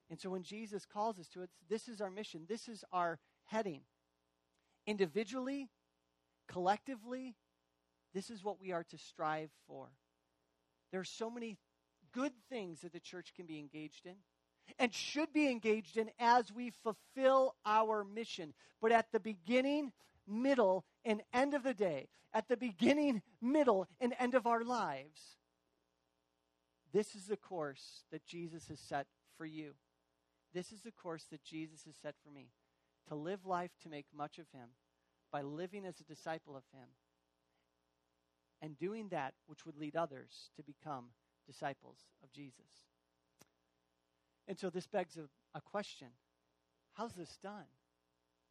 And 0.09 0.19
so 0.19 0.29
when 0.29 0.43
Jesus 0.43 0.85
calls 0.85 1.17
us 1.17 1.27
to 1.29 1.41
it, 1.41 1.49
this 1.69 1.87
is 1.87 2.01
our 2.01 2.11
mission, 2.11 2.45
this 2.47 2.67
is 2.67 2.83
our 2.91 3.19
heading. 3.45 3.81
Individually, 4.85 5.69
collectively, 6.47 7.35
this 8.13 8.29
is 8.29 8.43
what 8.43 8.61
we 8.61 8.71
are 8.71 8.83
to 8.83 8.97
strive 8.97 9.49
for. 9.65 9.87
There 10.93 11.01
are 11.01 11.05
so 11.05 11.31
many 11.31 11.57
good 12.11 12.33
things 12.51 12.81
that 12.81 12.93
the 12.93 12.99
church 12.99 13.33
can 13.35 13.47
be 13.47 13.57
engaged 13.57 14.05
in 14.05 14.13
and 14.77 14.93
should 14.93 15.33
be 15.33 15.49
engaged 15.49 15.97
in 15.97 16.11
as 16.19 16.53
we 16.53 16.69
fulfill 16.69 17.55
our 17.65 18.03
mission. 18.03 18.53
But 18.79 18.91
at 18.91 19.11
the 19.11 19.19
beginning, 19.19 19.91
middle, 20.27 20.85
and 21.03 21.23
end 21.33 21.55
of 21.55 21.63
the 21.63 21.73
day, 21.73 22.09
at 22.31 22.47
the 22.47 22.57
beginning, 22.57 23.23
middle, 23.41 23.87
and 23.99 24.13
end 24.19 24.35
of 24.35 24.45
our 24.45 24.63
lives, 24.63 25.19
this 26.93 27.15
is 27.15 27.25
the 27.25 27.37
course 27.37 28.03
that 28.11 28.23
Jesus 28.27 28.67
has 28.67 28.79
set 28.79 29.07
for 29.35 29.47
you. 29.47 29.73
This 30.53 30.71
is 30.71 30.81
the 30.81 30.91
course 30.91 31.25
that 31.31 31.43
Jesus 31.43 31.85
has 31.85 31.95
set 31.95 32.13
for 32.23 32.29
me 32.29 32.51
to 33.07 33.15
live 33.15 33.47
life 33.47 33.71
to 33.81 33.89
make 33.89 34.05
much 34.15 34.37
of 34.37 34.45
Him 34.53 34.69
by 35.31 35.41
living 35.41 35.87
as 35.87 35.99
a 35.99 36.03
disciple 36.03 36.55
of 36.55 36.63
Him 36.71 36.89
and 38.63 38.77
doing 38.79 39.09
that 39.09 39.33
which 39.45 39.65
would 39.65 39.77
lead 39.77 39.95
others 39.95 40.49
to 40.55 40.63
become 40.63 41.09
disciples 41.45 41.97
of 42.23 42.31
Jesus. 42.31 42.87
And 44.47 44.57
so 44.57 44.69
this 44.69 44.87
begs 44.87 45.17
a, 45.17 45.27
a 45.55 45.61
question 45.61 46.07
How's 46.93 47.13
this 47.13 47.37
done? 47.41 47.65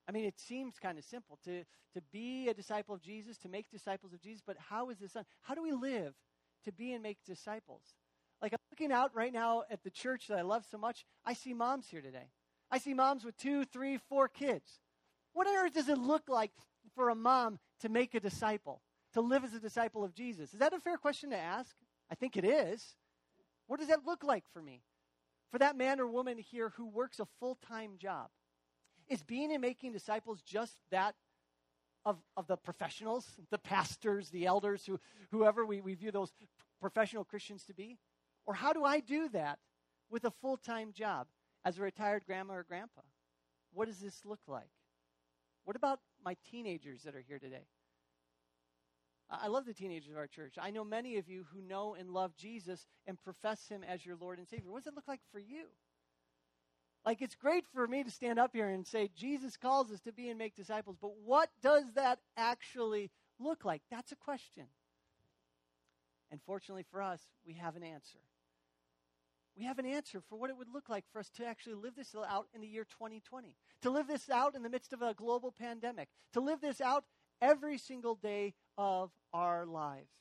I 0.08 0.12
mean, 0.12 0.24
it 0.24 0.38
seems 0.38 0.78
kind 0.80 0.98
of 0.98 1.04
simple 1.04 1.38
to, 1.44 1.62
to 1.94 2.02
be 2.12 2.48
a 2.48 2.54
disciple 2.54 2.94
of 2.94 3.00
Jesus, 3.00 3.38
to 3.38 3.48
make 3.48 3.70
disciples 3.70 4.12
of 4.12 4.20
Jesus, 4.20 4.42
but 4.44 4.56
how 4.58 4.90
is 4.90 4.98
this 4.98 5.12
done? 5.12 5.24
How 5.42 5.54
do 5.54 5.62
we 5.62 5.72
live 5.72 6.14
to 6.64 6.72
be 6.72 6.92
and 6.92 7.02
make 7.04 7.18
disciples? 7.24 7.82
Like, 8.42 8.52
I'm 8.52 8.58
looking 8.72 8.90
out 8.90 9.14
right 9.14 9.32
now 9.32 9.62
at 9.70 9.84
the 9.84 9.90
church 9.90 10.26
that 10.26 10.38
I 10.38 10.42
love 10.42 10.64
so 10.68 10.76
much. 10.76 11.04
I 11.24 11.34
see 11.34 11.54
moms 11.54 11.86
here 11.88 12.00
today. 12.00 12.30
I 12.68 12.78
see 12.78 12.94
moms 12.94 13.24
with 13.24 13.36
two, 13.36 13.64
three, 13.64 13.96
four 13.96 14.26
kids. 14.26 14.80
What 15.34 15.46
on 15.46 15.54
earth 15.54 15.74
does 15.74 15.88
it 15.88 15.98
look 15.98 16.28
like 16.28 16.50
for 16.96 17.08
a 17.08 17.14
mom 17.14 17.60
to 17.80 17.88
make 17.88 18.14
a 18.14 18.20
disciple, 18.20 18.82
to 19.14 19.20
live 19.20 19.44
as 19.44 19.54
a 19.54 19.60
disciple 19.60 20.04
of 20.04 20.14
Jesus? 20.14 20.52
Is 20.52 20.60
that 20.60 20.72
a 20.72 20.80
fair 20.80 20.96
question 20.96 21.30
to 21.30 21.36
ask? 21.36 21.74
I 22.10 22.14
think 22.14 22.36
it 22.36 22.44
is. 22.44 22.94
What 23.66 23.80
does 23.80 23.88
that 23.88 24.06
look 24.06 24.24
like 24.24 24.44
for 24.52 24.62
me? 24.62 24.82
For 25.50 25.58
that 25.58 25.76
man 25.76 26.00
or 26.00 26.06
woman 26.06 26.38
here 26.38 26.72
who 26.76 26.88
works 26.88 27.20
a 27.20 27.26
full 27.38 27.58
time 27.66 27.92
job? 27.98 28.28
Is 29.08 29.22
being 29.22 29.52
and 29.52 29.60
making 29.60 29.92
disciples 29.92 30.40
just 30.42 30.74
that 30.90 31.14
of, 32.04 32.18
of 32.36 32.46
the 32.46 32.56
professionals, 32.56 33.26
the 33.50 33.58
pastors, 33.58 34.30
the 34.30 34.46
elders, 34.46 34.84
who, 34.86 34.98
whoever 35.30 35.66
we, 35.66 35.80
we 35.80 35.94
view 35.94 36.10
those 36.10 36.32
professional 36.80 37.24
Christians 37.24 37.64
to 37.64 37.74
be? 37.74 37.98
Or 38.46 38.54
how 38.54 38.72
do 38.72 38.84
I 38.84 39.00
do 39.00 39.28
that 39.30 39.58
with 40.10 40.24
a 40.24 40.30
full 40.30 40.56
time 40.56 40.92
job 40.92 41.26
as 41.64 41.78
a 41.78 41.82
retired 41.82 42.24
grandma 42.26 42.54
or 42.54 42.62
grandpa? 42.62 43.02
What 43.72 43.88
does 43.88 43.98
this 43.98 44.24
look 44.24 44.40
like? 44.46 44.70
What 45.64 45.76
about 45.76 46.00
my 46.24 46.36
teenagers 46.50 47.02
that 47.02 47.14
are 47.14 47.24
here 47.26 47.38
today? 47.38 47.66
I 49.40 49.46
love 49.48 49.64
the 49.64 49.72
teenagers 49.72 50.10
of 50.10 50.18
our 50.18 50.26
church. 50.26 50.56
I 50.60 50.70
know 50.70 50.84
many 50.84 51.16
of 51.16 51.28
you 51.28 51.46
who 51.52 51.62
know 51.62 51.94
and 51.98 52.10
love 52.10 52.36
Jesus 52.36 52.86
and 53.06 53.18
profess 53.22 53.66
him 53.68 53.82
as 53.82 54.04
your 54.04 54.16
Lord 54.16 54.38
and 54.38 54.46
Savior. 54.46 54.70
What 54.70 54.84
does 54.84 54.92
it 54.92 54.94
look 54.94 55.08
like 55.08 55.22
for 55.32 55.38
you? 55.38 55.64
Like, 57.06 57.22
it's 57.22 57.34
great 57.34 57.64
for 57.72 57.86
me 57.86 58.04
to 58.04 58.10
stand 58.10 58.38
up 58.38 58.50
here 58.52 58.68
and 58.68 58.86
say, 58.86 59.10
Jesus 59.16 59.56
calls 59.56 59.90
us 59.90 60.00
to 60.00 60.12
be 60.12 60.28
and 60.28 60.38
make 60.38 60.54
disciples, 60.54 60.96
but 61.00 61.12
what 61.24 61.48
does 61.62 61.84
that 61.94 62.18
actually 62.36 63.10
look 63.40 63.64
like? 63.64 63.82
That's 63.90 64.12
a 64.12 64.16
question. 64.16 64.66
And 66.30 66.40
fortunately 66.46 66.84
for 66.90 67.02
us, 67.02 67.20
we 67.44 67.54
have 67.54 67.74
an 67.74 67.82
answer. 67.82 68.18
We 69.56 69.64
have 69.64 69.78
an 69.78 69.86
answer 69.86 70.22
for 70.28 70.36
what 70.36 70.50
it 70.50 70.56
would 70.56 70.72
look 70.72 70.88
like 70.88 71.04
for 71.12 71.18
us 71.18 71.28
to 71.36 71.44
actually 71.44 71.74
live 71.74 71.94
this 71.96 72.14
out 72.14 72.46
in 72.54 72.60
the 72.60 72.66
year 72.66 72.84
2020, 72.84 73.54
to 73.82 73.90
live 73.90 74.06
this 74.06 74.30
out 74.30 74.54
in 74.54 74.62
the 74.62 74.70
midst 74.70 74.92
of 74.92 75.02
a 75.02 75.12
global 75.12 75.52
pandemic, 75.52 76.08
to 76.32 76.40
live 76.40 76.60
this 76.60 76.80
out 76.80 77.04
every 77.42 77.76
single 77.76 78.14
day 78.14 78.54
of 78.78 79.10
our 79.34 79.66
lives. 79.66 80.12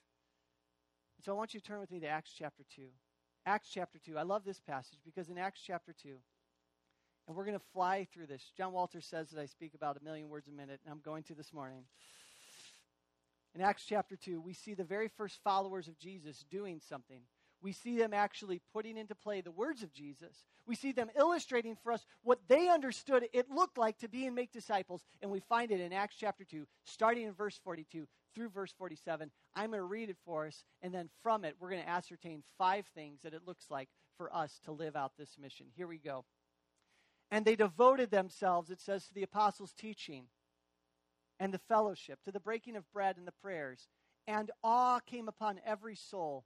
So 1.23 1.31
I 1.31 1.35
want 1.35 1.53
you 1.53 1.59
to 1.59 1.65
turn 1.65 1.79
with 1.79 1.91
me 1.91 1.99
to 1.99 2.07
Acts 2.07 2.33
chapter 2.37 2.63
2. 2.75 2.81
Acts 3.45 3.69
chapter 3.71 3.99
2. 3.99 4.17
I 4.17 4.23
love 4.23 4.43
this 4.43 4.59
passage 4.59 4.99
because 5.05 5.29
in 5.29 5.37
Acts 5.37 5.61
chapter 5.65 5.93
2, 5.93 6.09
and 7.27 7.37
we're 7.37 7.45
going 7.45 7.57
to 7.57 7.65
fly 7.73 8.07
through 8.11 8.25
this. 8.25 8.51
John 8.57 8.73
Walter 8.73 8.99
says 8.99 9.29
that 9.29 9.39
I 9.39 9.45
speak 9.45 9.75
about 9.75 9.97
a 9.97 10.03
million 10.03 10.29
words 10.29 10.47
a 10.47 10.51
minute, 10.51 10.79
and 10.83 10.91
I'm 10.91 11.01
going 11.05 11.23
to 11.23 11.35
this 11.35 11.53
morning. 11.53 11.83
In 13.53 13.61
Acts 13.61 13.85
chapter 13.87 14.15
2, 14.15 14.41
we 14.41 14.53
see 14.53 14.73
the 14.73 14.83
very 14.83 15.07
first 15.07 15.39
followers 15.43 15.87
of 15.87 15.99
Jesus 15.99 16.43
doing 16.49 16.81
something 16.89 17.21
we 17.61 17.73
see 17.73 17.97
them 17.97 18.13
actually 18.13 18.61
putting 18.73 18.97
into 18.97 19.15
play 19.15 19.41
the 19.41 19.51
words 19.51 19.83
of 19.83 19.93
Jesus. 19.93 20.45
We 20.65 20.75
see 20.75 20.91
them 20.91 21.09
illustrating 21.17 21.75
for 21.83 21.91
us 21.91 22.05
what 22.23 22.39
they 22.47 22.69
understood 22.69 23.27
it 23.33 23.49
looked 23.49 23.77
like 23.77 23.97
to 23.99 24.09
be 24.09 24.25
and 24.25 24.35
make 24.35 24.51
disciples. 24.51 25.03
And 25.21 25.31
we 25.31 25.41
find 25.41 25.71
it 25.71 25.79
in 25.79 25.93
Acts 25.93 26.15
chapter 26.19 26.43
2, 26.43 26.65
starting 26.85 27.27
in 27.27 27.33
verse 27.33 27.59
42 27.63 28.07
through 28.33 28.49
verse 28.49 28.73
47. 28.77 29.29
I'm 29.55 29.69
going 29.69 29.79
to 29.79 29.83
read 29.83 30.09
it 30.09 30.17
for 30.25 30.47
us. 30.47 30.63
And 30.81 30.93
then 30.93 31.09
from 31.21 31.45
it, 31.45 31.55
we're 31.59 31.69
going 31.69 31.83
to 31.83 31.89
ascertain 31.89 32.43
five 32.57 32.85
things 32.95 33.21
that 33.23 33.33
it 33.33 33.45
looks 33.45 33.65
like 33.69 33.89
for 34.17 34.33
us 34.35 34.59
to 34.65 34.71
live 34.71 34.95
out 34.95 35.13
this 35.17 35.37
mission. 35.39 35.67
Here 35.75 35.87
we 35.87 35.97
go. 35.97 36.25
And 37.29 37.45
they 37.45 37.55
devoted 37.55 38.11
themselves, 38.11 38.69
it 38.69 38.81
says, 38.81 39.05
to 39.05 39.13
the 39.13 39.23
apostles' 39.23 39.73
teaching 39.73 40.25
and 41.39 41.53
the 41.53 41.59
fellowship, 41.59 42.19
to 42.23 42.31
the 42.31 42.39
breaking 42.39 42.75
of 42.75 42.91
bread 42.91 43.17
and 43.17 43.27
the 43.27 43.31
prayers. 43.31 43.87
And 44.27 44.51
awe 44.63 44.99
came 44.99 45.27
upon 45.27 45.59
every 45.65 45.95
soul 45.95 46.45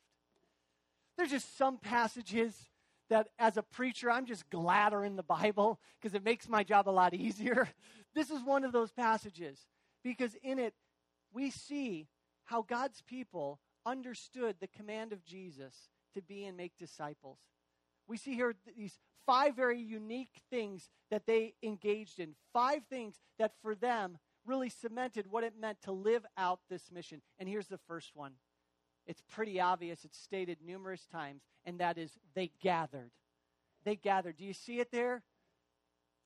There's 1.17 1.31
just 1.31 1.57
some 1.57 1.77
passages 1.77 2.55
that 3.09 3.27
as 3.37 3.57
a 3.57 3.61
preacher, 3.61 4.09
I'm 4.09 4.25
just 4.25 4.49
glad 4.49 4.93
are 4.93 5.03
in 5.03 5.17
the 5.17 5.23
Bible 5.23 5.79
because 5.99 6.15
it 6.15 6.23
makes 6.23 6.47
my 6.47 6.63
job 6.63 6.87
a 6.87 6.91
lot 6.91 7.13
easier. 7.13 7.69
This 8.13 8.29
is 8.29 8.43
one 8.43 8.65
of 8.65 8.73
those 8.73 8.91
passages 8.91 9.57
because 10.03 10.35
in 10.43 10.59
it, 10.59 10.73
we 11.31 11.49
see 11.49 12.09
how 12.43 12.61
God's 12.61 13.01
people 13.01 13.61
understood 13.85 14.57
the 14.59 14.67
command 14.67 15.13
of 15.13 15.23
Jesus 15.23 15.73
to 16.13 16.21
be 16.21 16.43
and 16.43 16.57
make 16.57 16.73
disciples. 16.77 17.39
We 18.09 18.17
see 18.17 18.35
here 18.35 18.53
these 18.75 18.99
five 19.25 19.55
very 19.55 19.79
unique 19.79 20.41
things 20.49 20.89
that 21.09 21.25
they 21.25 21.53
engaged 21.63 22.19
in, 22.19 22.35
five 22.51 22.81
things 22.89 23.15
that 23.39 23.53
for 23.61 23.75
them 23.75 24.17
really 24.45 24.69
cemented 24.69 25.27
what 25.29 25.45
it 25.45 25.53
meant 25.57 25.81
to 25.83 25.93
live 25.93 26.25
out 26.37 26.59
this 26.69 26.91
mission. 26.91 27.21
And 27.39 27.47
here's 27.47 27.67
the 27.67 27.79
first 27.87 28.11
one 28.13 28.33
it's 29.07 29.21
pretty 29.29 29.59
obvious. 29.59 30.05
It's 30.05 30.17
stated 30.17 30.57
numerous 30.65 31.05
times, 31.11 31.41
and 31.65 31.79
that 31.79 31.97
is 31.97 32.11
they 32.33 32.51
gathered. 32.61 33.11
They 33.83 33.95
gathered. 33.95 34.37
Do 34.37 34.45
you 34.45 34.53
see 34.53 34.79
it 34.79 34.91
there? 34.91 35.23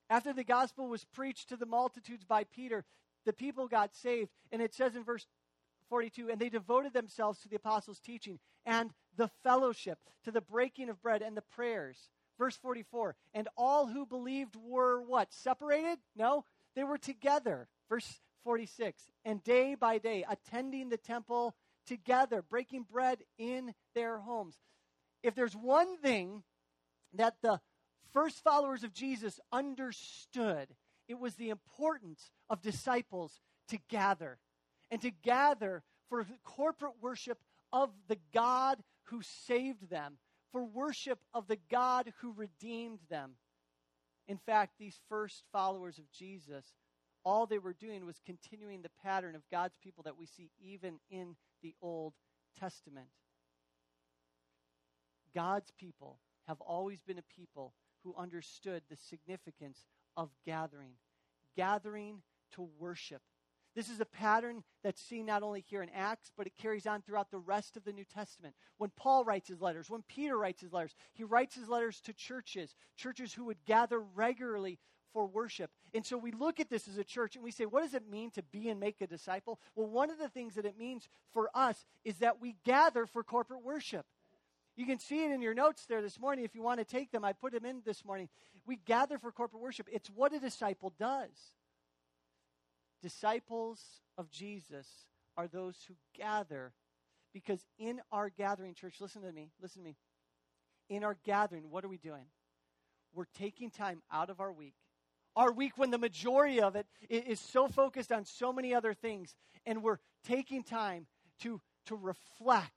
After 0.10 0.34
the 0.34 0.44
gospel 0.44 0.88
was 0.88 1.06
preached 1.06 1.50
to 1.50 1.58
the 1.58 1.66
multitudes 1.66 2.24
by 2.24 2.44
Peter, 2.44 2.86
the 3.26 3.34
people 3.34 3.68
got 3.68 3.96
saved. 3.96 4.30
And 4.52 4.62
it 4.62 4.74
says 4.74 4.96
in 4.96 5.04
verse 5.04 5.26
42 5.90 6.30
and 6.30 6.40
they 6.40 6.50
devoted 6.50 6.94
themselves 6.94 7.40
to 7.42 7.50
the 7.50 7.56
apostles' 7.56 8.00
teaching 8.00 8.40
and 8.66 8.92
the 9.16 9.30
fellowship, 9.44 10.00
to 10.24 10.32
the 10.32 10.42
breaking 10.42 10.90
of 10.90 11.02
bread 11.02 11.22
and 11.22 11.38
the 11.38 11.42
prayers. 11.42 12.10
Verse 12.38 12.58
44 12.58 13.16
and 13.34 13.48
all 13.58 13.88
who 13.88 14.06
believed 14.06 14.56
were 14.56 15.02
what? 15.02 15.32
Separated? 15.34 16.00
No, 16.16 16.44
they 16.76 16.84
were 16.84 16.98
together. 16.98 17.68
Verse 17.90 18.20
46 18.44 19.04
and 19.24 19.44
day 19.44 19.76
by 19.76 19.98
day 19.98 20.26
attending 20.30 20.90
the 20.90 20.98
temple 20.98 21.56
together, 21.86 22.42
breaking 22.42 22.86
bread 22.92 23.20
in 23.38 23.74
their 23.94 24.18
homes. 24.18 24.56
If 25.24 25.36
there's 25.36 25.56
one 25.56 25.98
thing 25.98 26.44
that 27.14 27.36
the 27.42 27.60
first 28.14 28.44
followers 28.44 28.84
of 28.84 28.94
Jesus 28.94 29.40
understood, 29.52 30.68
it 31.08 31.20
was 31.20 31.36
the 31.36 31.50
importance 31.50 32.32
of 32.50 32.62
disciples 32.62 33.42
to 33.70 33.78
gather 33.90 34.40
and 34.92 35.02
to 35.02 35.12
gather 35.12 35.84
for 36.10 36.26
corporate 36.44 36.96
worship 37.02 37.40
of 37.74 37.90
the 38.08 38.18
God 38.34 38.84
who 39.06 39.22
saved 39.22 39.90
them, 39.90 40.18
for 40.52 40.64
worship 40.64 41.20
of 41.34 41.48
the 41.48 41.60
God 41.70 42.14
who 42.22 42.34
redeemed 42.34 43.00
them. 43.10 43.32
In 44.28 44.38
fact, 44.38 44.74
these 44.80 45.00
first 45.10 45.44
followers 45.52 45.98
of 46.00 46.12
Jesus, 46.12 46.66
all 47.24 47.46
they 47.46 47.60
were 47.60 47.74
doing 47.74 48.06
was 48.06 48.22
continuing 48.26 48.82
the 48.82 48.92
pattern 49.04 49.36
of 49.36 49.50
God's 49.52 49.78
people 49.84 50.04
that 50.04 50.18
we 50.18 50.26
see 50.26 50.52
even 50.64 51.00
in 51.10 51.36
the 51.66 51.76
Old 51.82 52.14
Testament. 52.60 53.08
God's 55.34 55.72
people 55.80 56.20
have 56.48 56.62
always 56.62 57.02
been 57.02 57.18
a 57.18 57.24
people 57.24 57.74
who 58.04 58.14
understood 58.16 58.84
the 58.88 58.96
significance 58.96 59.88
of 60.16 60.30
gathering, 60.46 60.92
gathering 61.58 62.22
to 62.54 62.70
worship. 62.78 63.24
This 63.76 63.90
is 63.90 64.00
a 64.00 64.06
pattern 64.06 64.64
that's 64.84 65.02
seen 65.02 65.26
not 65.26 65.42
only 65.42 65.60
here 65.68 65.82
in 65.82 65.90
Acts, 65.90 66.32
but 66.38 66.46
it 66.46 66.54
carries 66.56 66.86
on 66.86 67.02
throughout 67.02 67.32
the 67.32 67.40
rest 67.40 67.76
of 67.76 67.84
the 67.84 67.92
New 67.92 68.06
Testament. 68.06 68.54
When 68.78 68.92
Paul 68.96 69.26
writes 69.26 69.50
his 69.50 69.60
letters, 69.60 69.90
when 69.90 70.04
Peter 70.08 70.38
writes 70.38 70.62
his 70.62 70.72
letters, 70.72 70.94
he 71.14 71.24
writes 71.24 71.56
his 71.56 71.68
letters 71.68 72.00
to 72.02 72.14
churches, 72.14 72.76
churches 72.96 73.34
who 73.34 73.46
would 73.46 73.66
gather 73.66 74.00
regularly 74.00 74.78
for 75.16 75.26
worship. 75.26 75.72
And 75.94 76.06
so 76.06 76.18
we 76.18 76.32
look 76.32 76.60
at 76.60 76.70
this 76.70 76.90
as 76.90 76.98
a 76.98 77.04
church 77.06 77.36
and 77.36 77.44
we 77.44 77.52
say, 77.52 77.66
what 77.66 77.84
does 77.84 77.94
it 77.94 78.12
mean 78.12 78.32
to 78.32 78.44
be 78.44 78.68
and 78.68 78.82
make 78.82 79.00
a 79.00 79.08
disciple? 79.08 79.62
Well, 79.76 79.88
one 79.88 80.12
of 80.12 80.20
the 80.20 80.28
things 80.28 80.56
that 80.56 80.66
it 80.66 80.78
means 80.78 81.08
for 81.32 81.50
us 81.56 81.86
is 82.04 82.18
that 82.18 82.42
we 82.42 82.58
gather 82.66 83.06
for 83.06 83.24
corporate 83.24 83.64
worship. 83.64 84.06
You 84.76 84.86
can 84.86 85.00
see 85.00 85.24
it 85.24 85.32
in 85.32 85.42
your 85.42 85.54
notes 85.54 85.86
there 85.86 86.02
this 86.02 86.20
morning 86.20 86.44
if 86.44 86.54
you 86.54 86.62
want 86.62 86.80
to 86.80 86.86
take 86.86 87.12
them. 87.12 87.24
I 87.24 87.32
put 87.32 87.54
them 87.54 87.64
in 87.64 87.82
this 87.86 88.04
morning. 88.04 88.28
We 88.66 88.76
gather 88.76 89.18
for 89.18 89.32
corporate 89.32 89.62
worship. 89.64 89.88
It's 89.90 90.10
what 90.10 90.34
a 90.34 90.40
disciple 90.40 90.92
does. 91.00 91.54
Disciples 93.02 93.80
of 94.18 94.30
Jesus 94.30 94.88
are 95.38 95.48
those 95.48 95.78
who 95.88 95.94
gather 96.18 96.74
because 97.34 97.62
in 97.78 98.02
our 98.12 98.30
gathering 98.30 98.74
church, 98.74 98.96
listen 99.00 99.22
to 99.22 99.32
me, 99.32 99.52
listen 99.62 99.82
to 99.82 99.88
me. 99.88 99.96
in 100.90 101.04
our 101.04 101.18
gathering, 101.24 101.70
what 101.70 101.84
are 101.84 101.88
we 101.88 101.98
doing? 101.98 102.26
We're 103.14 103.26
taking 103.38 103.70
time 103.70 104.02
out 104.12 104.30
of 104.30 104.40
our 104.40 104.52
week. 104.52 104.76
Our 105.36 105.52
week, 105.52 105.78
when 105.78 105.92
the 105.92 105.98
majority 105.98 106.62
of 106.62 106.76
it 106.76 106.88
is 107.10 107.40
so 107.40 107.68
focused 107.68 108.12
on 108.12 108.26
so 108.26 108.54
many 108.54 108.74
other 108.74 108.94
things, 108.94 109.36
and 109.66 109.84
we're 109.84 110.00
taking 110.26 110.64
time 110.64 111.08
to, 111.42 111.62
to 111.88 111.96
reflect 111.96 112.72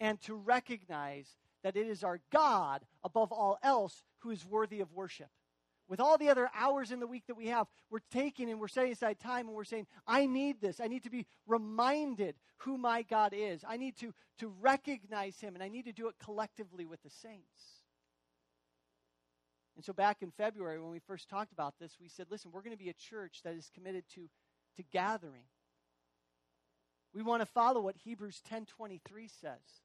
and 0.00 0.20
to 0.22 0.34
recognize 0.34 1.28
that 1.62 1.76
it 1.76 1.86
is 1.86 2.04
our 2.04 2.20
God, 2.30 2.84
above 3.02 3.32
all 3.32 3.58
else, 3.62 4.02
who 4.20 4.30
is 4.30 4.44
worthy 4.44 4.80
of 4.80 4.92
worship. 4.92 5.28
With 5.88 6.00
all 6.00 6.18
the 6.18 6.28
other 6.28 6.50
hours 6.54 6.92
in 6.92 7.00
the 7.00 7.06
week 7.06 7.24
that 7.28 7.36
we 7.36 7.46
have, 7.46 7.66
we're 7.90 8.00
taking 8.12 8.50
and 8.50 8.60
we're 8.60 8.68
setting 8.68 8.92
aside 8.92 9.18
time 9.18 9.46
and 9.46 9.56
we're 9.56 9.64
saying, 9.64 9.86
I 10.06 10.26
need 10.26 10.60
this. 10.60 10.80
I 10.80 10.86
need 10.86 11.04
to 11.04 11.10
be 11.10 11.26
reminded 11.46 12.34
who 12.58 12.76
my 12.76 13.02
God 13.02 13.32
is. 13.34 13.64
I 13.66 13.78
need 13.78 13.96
to, 13.98 14.12
to 14.40 14.52
recognize 14.60 15.40
him, 15.40 15.54
and 15.54 15.64
I 15.64 15.68
need 15.68 15.86
to 15.86 15.92
do 15.92 16.08
it 16.08 16.16
collectively 16.22 16.84
with 16.84 17.02
the 17.02 17.10
saints. 17.10 17.77
And 19.78 19.84
so 19.84 19.92
back 19.92 20.22
in 20.22 20.32
February, 20.32 20.80
when 20.80 20.90
we 20.90 20.98
first 20.98 21.28
talked 21.28 21.52
about 21.52 21.74
this, 21.78 21.98
we 22.00 22.08
said, 22.08 22.26
listen, 22.28 22.50
we're 22.52 22.62
going 22.62 22.76
to 22.76 22.82
be 22.82 22.90
a 22.90 22.94
church 22.94 23.42
that 23.44 23.54
is 23.54 23.70
committed 23.72 24.02
to, 24.16 24.28
to 24.76 24.82
gathering. 24.92 25.44
We 27.14 27.22
want 27.22 27.42
to 27.42 27.46
follow 27.46 27.80
what 27.80 27.94
Hebrews 27.96 28.42
10:23 28.50 29.00
says 29.40 29.82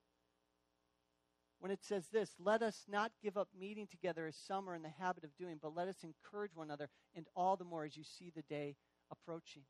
when 1.60 1.72
it 1.72 1.84
says 1.84 2.08
this 2.12 2.32
let 2.40 2.64
us 2.64 2.84
not 2.90 3.12
give 3.22 3.38
up 3.38 3.48
meeting 3.58 3.88
together 3.88 4.26
as 4.26 4.36
some 4.36 4.68
are 4.68 4.76
in 4.76 4.82
the 4.82 4.90
habit 4.90 5.24
of 5.24 5.38
doing, 5.38 5.60
but 5.62 5.76
let 5.76 5.88
us 5.88 6.04
encourage 6.04 6.56
one 6.56 6.68
another, 6.68 6.90
and 7.16 7.28
all 7.36 7.56
the 7.56 7.64
more 7.64 7.86
as 7.86 7.96
you 7.96 8.04
see 8.04 8.32
the 8.36 8.42
day 8.42 8.76
approaching. 9.12 9.62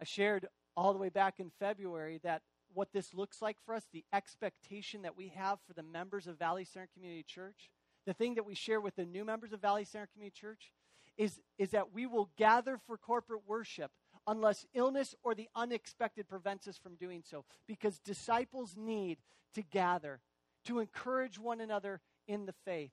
I 0.00 0.04
shared 0.04 0.46
all 0.76 0.92
the 0.92 0.98
way 0.98 1.08
back 1.08 1.40
in 1.40 1.50
February 1.58 2.20
that 2.22 2.42
what 2.74 2.92
this 2.92 3.14
looks 3.14 3.40
like 3.40 3.56
for 3.64 3.74
us, 3.74 3.84
the 3.90 4.04
expectation 4.12 5.00
that 5.02 5.16
we 5.16 5.28
have 5.28 5.58
for 5.66 5.72
the 5.72 5.82
members 5.82 6.26
of 6.26 6.38
Valley 6.38 6.64
Center 6.64 6.88
Community 6.94 7.24
Church, 7.26 7.70
the 8.06 8.12
thing 8.12 8.34
that 8.34 8.44
we 8.44 8.54
share 8.54 8.80
with 8.80 8.96
the 8.96 9.04
new 9.04 9.24
members 9.24 9.52
of 9.52 9.60
Valley 9.60 9.84
Center 9.84 10.08
Community 10.12 10.34
Church, 10.38 10.72
is, 11.16 11.40
is 11.58 11.70
that 11.70 11.92
we 11.92 12.06
will 12.06 12.30
gather 12.36 12.78
for 12.86 12.96
corporate 12.96 13.42
worship 13.46 13.90
unless 14.26 14.66
illness 14.74 15.14
or 15.22 15.34
the 15.34 15.48
unexpected 15.54 16.28
prevents 16.28 16.66
us 16.68 16.78
from 16.78 16.94
doing 16.94 17.22
so. 17.28 17.44
Because 17.66 17.98
disciples 17.98 18.76
need 18.76 19.18
to 19.54 19.62
gather, 19.62 20.20
to 20.66 20.78
encourage 20.78 21.38
one 21.38 21.60
another 21.60 22.00
in 22.26 22.46
the 22.46 22.54
faith. 22.64 22.92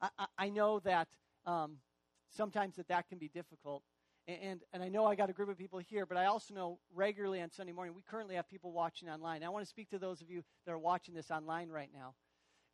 I, 0.00 0.08
I, 0.18 0.26
I 0.38 0.48
know 0.50 0.80
that 0.80 1.08
um, 1.46 1.78
sometimes 2.30 2.76
that 2.76 2.88
that 2.88 3.08
can 3.08 3.18
be 3.18 3.28
difficult. 3.28 3.82
And, 4.28 4.60
and 4.72 4.82
I 4.82 4.88
know 4.88 5.04
I 5.04 5.16
got 5.16 5.30
a 5.30 5.32
group 5.32 5.48
of 5.48 5.58
people 5.58 5.80
here, 5.80 6.06
but 6.06 6.16
I 6.16 6.26
also 6.26 6.54
know 6.54 6.78
regularly 6.94 7.42
on 7.42 7.50
Sunday 7.50 7.72
morning, 7.72 7.94
we 7.94 8.02
currently 8.02 8.36
have 8.36 8.48
people 8.48 8.70
watching 8.70 9.08
online. 9.08 9.42
I 9.42 9.48
want 9.48 9.64
to 9.64 9.68
speak 9.68 9.90
to 9.90 9.98
those 9.98 10.22
of 10.22 10.30
you 10.30 10.44
that 10.64 10.72
are 10.72 10.78
watching 10.78 11.14
this 11.14 11.30
online 11.30 11.68
right 11.68 11.90
now. 11.92 12.14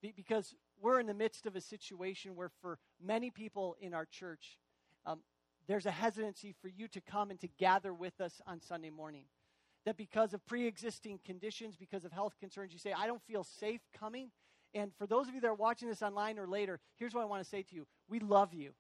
Because 0.03 0.55
we're 0.81 1.01
in 1.01 1.07
the 1.07 1.15
midst 1.15 1.47
of 1.47 1.57
a 1.57 1.61
situation 1.61 2.37
where, 2.37 2.51
for 2.61 2.79
many 3.03 3.31
people 3.31 3.77
in 3.81 3.95
our 3.95 4.07
church, 4.07 4.59
um, 5.07 5.21
there's 5.67 5.87
a 5.87 5.91
hesitancy 5.91 6.55
for 6.61 6.69
you 6.69 6.89
to 6.89 7.01
come 7.01 7.31
and 7.31 7.41
to 7.41 7.49
gather 7.59 7.93
with 7.93 8.21
us 8.21 8.41
on 8.47 8.61
Sunday 8.61 8.91
morning. 8.91 9.25
That 9.85 9.97
because 9.97 10.35
of 10.35 10.45
pre 10.47 10.67
existing 10.67 11.21
conditions, 11.25 11.77
because 11.77 12.05
of 12.05 12.13
health 12.13 12.35
concerns, 12.41 12.73
you 12.73 12.79
say, 12.79 12.93
I 12.93 13.07
don't 13.07 13.23
feel 13.23 13.45
safe 13.45 13.81
coming. 13.99 14.31
And 14.75 14.93
for 14.99 15.07
those 15.07 15.29
of 15.29 15.35
you 15.35 15.41
that 15.41 15.49
are 15.49 15.55
watching 15.55 15.89
this 15.89 16.03
online 16.03 16.39
or 16.39 16.47
later, 16.47 16.79
here's 16.97 17.15
what 17.15 17.23
I 17.23 17.27
want 17.27 17.43
to 17.43 17.49
say 17.49 17.63
to 17.63 17.75
you 17.75 17.87
We 18.09 18.21
love 18.21 18.53
you. 18.53 18.73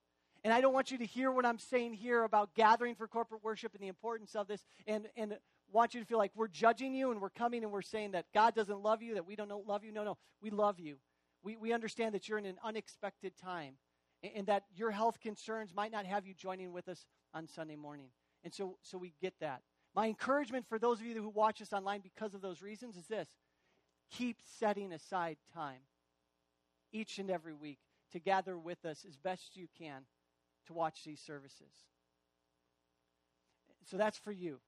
And 0.44 0.52
I 0.52 0.60
don't 0.60 0.72
want 0.72 0.90
you 0.90 0.98
to 0.98 1.06
hear 1.06 1.32
what 1.32 1.44
I'm 1.44 1.58
saying 1.58 1.94
here 1.94 2.22
about 2.22 2.54
gathering 2.54 2.94
for 2.94 3.08
corporate 3.08 3.42
worship 3.42 3.74
and 3.74 3.82
the 3.82 3.88
importance 3.88 4.36
of 4.36 4.46
this 4.46 4.64
and, 4.86 5.08
and 5.16 5.36
want 5.72 5.94
you 5.94 6.00
to 6.00 6.06
feel 6.06 6.18
like 6.18 6.30
we're 6.34 6.48
judging 6.48 6.94
you 6.94 7.10
and 7.10 7.20
we're 7.20 7.30
coming 7.30 7.64
and 7.64 7.72
we're 7.72 7.82
saying 7.82 8.12
that 8.12 8.26
God 8.32 8.54
doesn't 8.54 8.80
love 8.80 9.02
you, 9.02 9.14
that 9.14 9.26
we 9.26 9.36
don't 9.36 9.50
love 9.66 9.84
you. 9.84 9.92
No, 9.92 10.04
no, 10.04 10.16
we 10.40 10.50
love 10.50 10.78
you. 10.78 10.96
We, 11.42 11.56
we 11.56 11.72
understand 11.72 12.14
that 12.14 12.28
you're 12.28 12.38
in 12.38 12.46
an 12.46 12.58
unexpected 12.64 13.36
time 13.36 13.74
and 14.22 14.46
that 14.46 14.64
your 14.74 14.90
health 14.90 15.20
concerns 15.20 15.74
might 15.74 15.92
not 15.92 16.06
have 16.06 16.26
you 16.26 16.34
joining 16.34 16.72
with 16.72 16.88
us 16.88 17.06
on 17.34 17.46
Sunday 17.46 17.76
morning. 17.76 18.08
And 18.44 18.52
so, 18.52 18.76
so 18.82 18.98
we 18.98 19.14
get 19.20 19.34
that. 19.40 19.62
My 19.94 20.06
encouragement 20.06 20.66
for 20.68 20.78
those 20.78 21.00
of 21.00 21.06
you 21.06 21.14
who 21.20 21.28
watch 21.28 21.62
us 21.62 21.72
online 21.72 22.00
because 22.00 22.34
of 22.34 22.40
those 22.40 22.62
reasons 22.62 22.96
is 22.96 23.06
this 23.06 23.28
keep 24.10 24.38
setting 24.58 24.92
aside 24.92 25.36
time 25.52 25.80
each 26.92 27.18
and 27.18 27.30
every 27.30 27.52
week 27.52 27.78
to 28.12 28.18
gather 28.18 28.56
with 28.58 28.84
us 28.84 29.04
as 29.06 29.16
best 29.16 29.56
you 29.56 29.66
can 29.78 30.02
to 30.66 30.72
watch 30.72 31.04
these 31.04 31.20
services. 31.20 31.72
So 33.90 33.96
that's 33.96 34.18
for 34.18 34.32
you. 34.32 34.60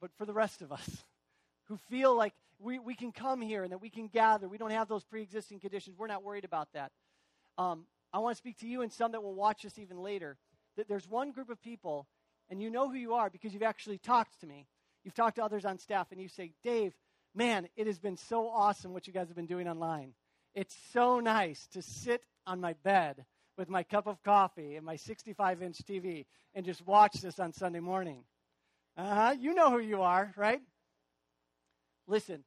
But 0.00 0.12
for 0.16 0.26
the 0.26 0.32
rest 0.32 0.62
of 0.62 0.72
us 0.72 1.04
who 1.64 1.76
feel 1.76 2.16
like 2.16 2.34
we, 2.58 2.78
we 2.78 2.94
can 2.94 3.12
come 3.12 3.40
here 3.40 3.62
and 3.62 3.72
that 3.72 3.80
we 3.80 3.90
can 3.90 4.08
gather, 4.08 4.48
we 4.48 4.58
don't 4.58 4.70
have 4.70 4.88
those 4.88 5.04
pre 5.04 5.22
existing 5.22 5.60
conditions, 5.60 5.96
we're 5.98 6.06
not 6.06 6.22
worried 6.22 6.44
about 6.44 6.68
that. 6.74 6.92
Um, 7.58 7.86
I 8.12 8.18
want 8.18 8.36
to 8.36 8.38
speak 8.38 8.58
to 8.58 8.68
you 8.68 8.82
and 8.82 8.92
some 8.92 9.12
that 9.12 9.22
will 9.22 9.34
watch 9.34 9.64
us 9.64 9.78
even 9.78 9.98
later. 9.98 10.36
That 10.76 10.88
there's 10.88 11.08
one 11.08 11.30
group 11.30 11.50
of 11.50 11.62
people, 11.62 12.06
and 12.50 12.60
you 12.60 12.70
know 12.70 12.88
who 12.88 12.96
you 12.96 13.14
are 13.14 13.30
because 13.30 13.52
you've 13.52 13.62
actually 13.62 13.98
talked 13.98 14.40
to 14.40 14.46
me. 14.46 14.66
You've 15.04 15.14
talked 15.14 15.36
to 15.36 15.44
others 15.44 15.64
on 15.64 15.78
staff, 15.78 16.08
and 16.10 16.20
you 16.20 16.28
say, 16.28 16.52
Dave, 16.62 16.94
man, 17.34 17.68
it 17.76 17.86
has 17.86 17.98
been 17.98 18.16
so 18.16 18.48
awesome 18.48 18.92
what 18.92 19.06
you 19.06 19.12
guys 19.12 19.28
have 19.28 19.36
been 19.36 19.46
doing 19.46 19.68
online. 19.68 20.14
It's 20.54 20.76
so 20.92 21.20
nice 21.20 21.66
to 21.72 21.82
sit 21.82 22.22
on 22.46 22.60
my 22.60 22.74
bed 22.84 23.24
with 23.56 23.68
my 23.68 23.82
cup 23.82 24.06
of 24.06 24.22
coffee 24.22 24.76
and 24.76 24.84
my 24.84 24.96
65 24.96 25.62
inch 25.62 25.78
TV 25.78 26.26
and 26.54 26.64
just 26.64 26.86
watch 26.86 27.14
this 27.20 27.38
on 27.38 27.52
Sunday 27.52 27.80
morning. 27.80 28.24
Uh 28.96 29.14
huh. 29.14 29.34
You 29.38 29.54
know 29.54 29.70
who 29.70 29.80
you 29.80 30.02
are, 30.02 30.32
right? 30.36 30.60
Listen, 32.06 32.44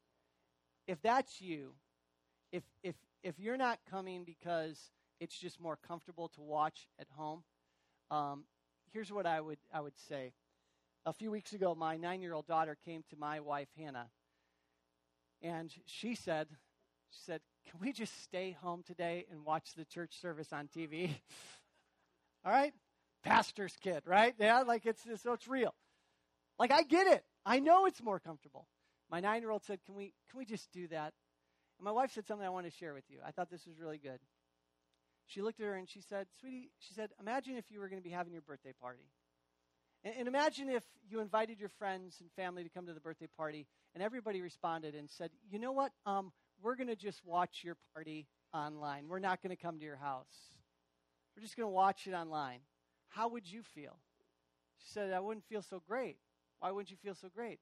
if 0.87 1.01
that's 1.01 1.41
you, 1.41 1.73
if, 2.51 2.63
if, 2.83 2.95
if 3.23 3.39
you're 3.39 3.57
not 3.57 3.79
coming 3.89 4.23
because 4.23 4.91
it's 5.19 5.37
just 5.37 5.59
more 5.59 5.77
comfortable 5.87 6.29
to 6.29 6.41
watch 6.41 6.87
at 6.99 7.07
home. 7.15 7.43
Um, 8.11 8.43
here's 8.93 9.11
what 9.11 9.25
I 9.25 9.41
would 9.41 9.57
I 9.73 9.81
would 9.81 9.97
say. 10.07 10.33
A 11.05 11.13
few 11.13 11.31
weeks 11.31 11.53
ago, 11.53 11.75
my 11.75 11.97
nine 11.97 12.21
year 12.21 12.33
old 12.33 12.47
daughter 12.47 12.77
came 12.85 13.03
to 13.09 13.15
my 13.17 13.39
wife 13.39 13.69
Hannah, 13.77 14.09
and 15.41 15.73
she 15.85 16.15
said, 16.15 16.47
she 17.11 17.19
said, 17.25 17.41
"Can 17.69 17.79
we 17.79 17.91
just 17.91 18.23
stay 18.23 18.51
home 18.61 18.83
today 18.85 19.25
and 19.31 19.45
watch 19.45 19.73
the 19.75 19.85
church 19.85 20.19
service 20.21 20.53
on 20.53 20.67
TV?" 20.67 21.09
All 22.45 22.51
right, 22.51 22.73
pastor's 23.23 23.75
kid, 23.81 24.03
right? 24.05 24.35
Yeah, 24.39 24.61
like 24.61 24.85
it's 24.85 25.03
so 25.21 25.33
it's 25.33 25.47
real. 25.47 25.73
Like 26.59 26.71
I 26.71 26.83
get 26.83 27.07
it. 27.07 27.23
I 27.45 27.59
know 27.59 27.85
it's 27.85 28.01
more 28.03 28.19
comfortable. 28.19 28.67
My 29.09 29.19
nine 29.19 29.41
year 29.41 29.51
old 29.51 29.63
said, 29.63 29.79
"Can 29.85 29.95
we 29.95 30.13
can 30.29 30.37
we 30.37 30.45
just 30.45 30.71
do 30.71 30.87
that?" 30.89 31.13
And 31.79 31.85
my 31.85 31.91
wife 31.91 32.11
said 32.11 32.25
something 32.25 32.45
I 32.45 32.49
want 32.49 32.65
to 32.65 32.71
share 32.71 32.93
with 32.93 33.05
you. 33.09 33.19
I 33.25 33.31
thought 33.31 33.49
this 33.49 33.65
was 33.65 33.79
really 33.79 33.97
good 33.97 34.19
she 35.27 35.41
looked 35.41 35.59
at 35.59 35.65
her 35.65 35.75
and 35.75 35.87
she 35.87 36.01
said, 36.01 36.27
Sweetie, 36.39 36.71
she 36.79 36.93
said, 36.93 37.09
imagine 37.19 37.57
if 37.57 37.65
you 37.69 37.79
were 37.79 37.89
going 37.89 38.01
to 38.01 38.03
be 38.03 38.13
having 38.13 38.31
your 38.31 38.41
birthday 38.41 38.73
party. 38.81 39.11
And, 40.03 40.13
and, 40.19 40.27
imagine 40.27 40.69
if 40.69 40.83
you 41.09 41.19
invited 41.19 41.59
your 41.59 41.69
friends 41.69 42.17
and 42.21 42.31
family 42.31 42.63
to 42.63 42.69
come 42.69 42.85
to 42.87 42.93
the 42.93 42.99
birthday 42.99 43.27
party 43.35 43.67
and 43.93 44.01
everybody 44.01 44.41
responded 44.41 44.95
and 44.95 45.09
said, 45.09 45.31
You 45.49 45.59
know 45.59 45.73
what? 45.73 45.91
Um, 46.05 46.31
we're 46.61 46.75
going 46.75 46.87
to 46.87 46.95
just 46.95 47.25
watch 47.25 47.61
your 47.63 47.75
party 47.93 48.27
online. 48.53 49.07
We're 49.09 49.19
not 49.19 49.41
going 49.43 49.55
to 49.55 49.61
come 49.61 49.79
to 49.79 49.85
your 49.85 49.97
house. 49.97 50.53
We're 51.35 51.43
just 51.43 51.57
going 51.57 51.67
to 51.67 51.73
watch 51.73 52.07
it 52.07 52.13
online. 52.13 52.59
How 53.09 53.27
would 53.27 53.51
you 53.51 53.63
feel? 53.63 53.97
She 54.77 54.91
said, 54.91 55.11
I 55.11 55.19
wouldn't 55.19 55.45
feel 55.45 55.61
so 55.61 55.81
great. 55.87 56.17
Why 56.59 56.71
wouldn't 56.71 56.91
you 56.91 56.97
feel 56.97 57.15
so 57.15 57.27
great? 57.33 57.59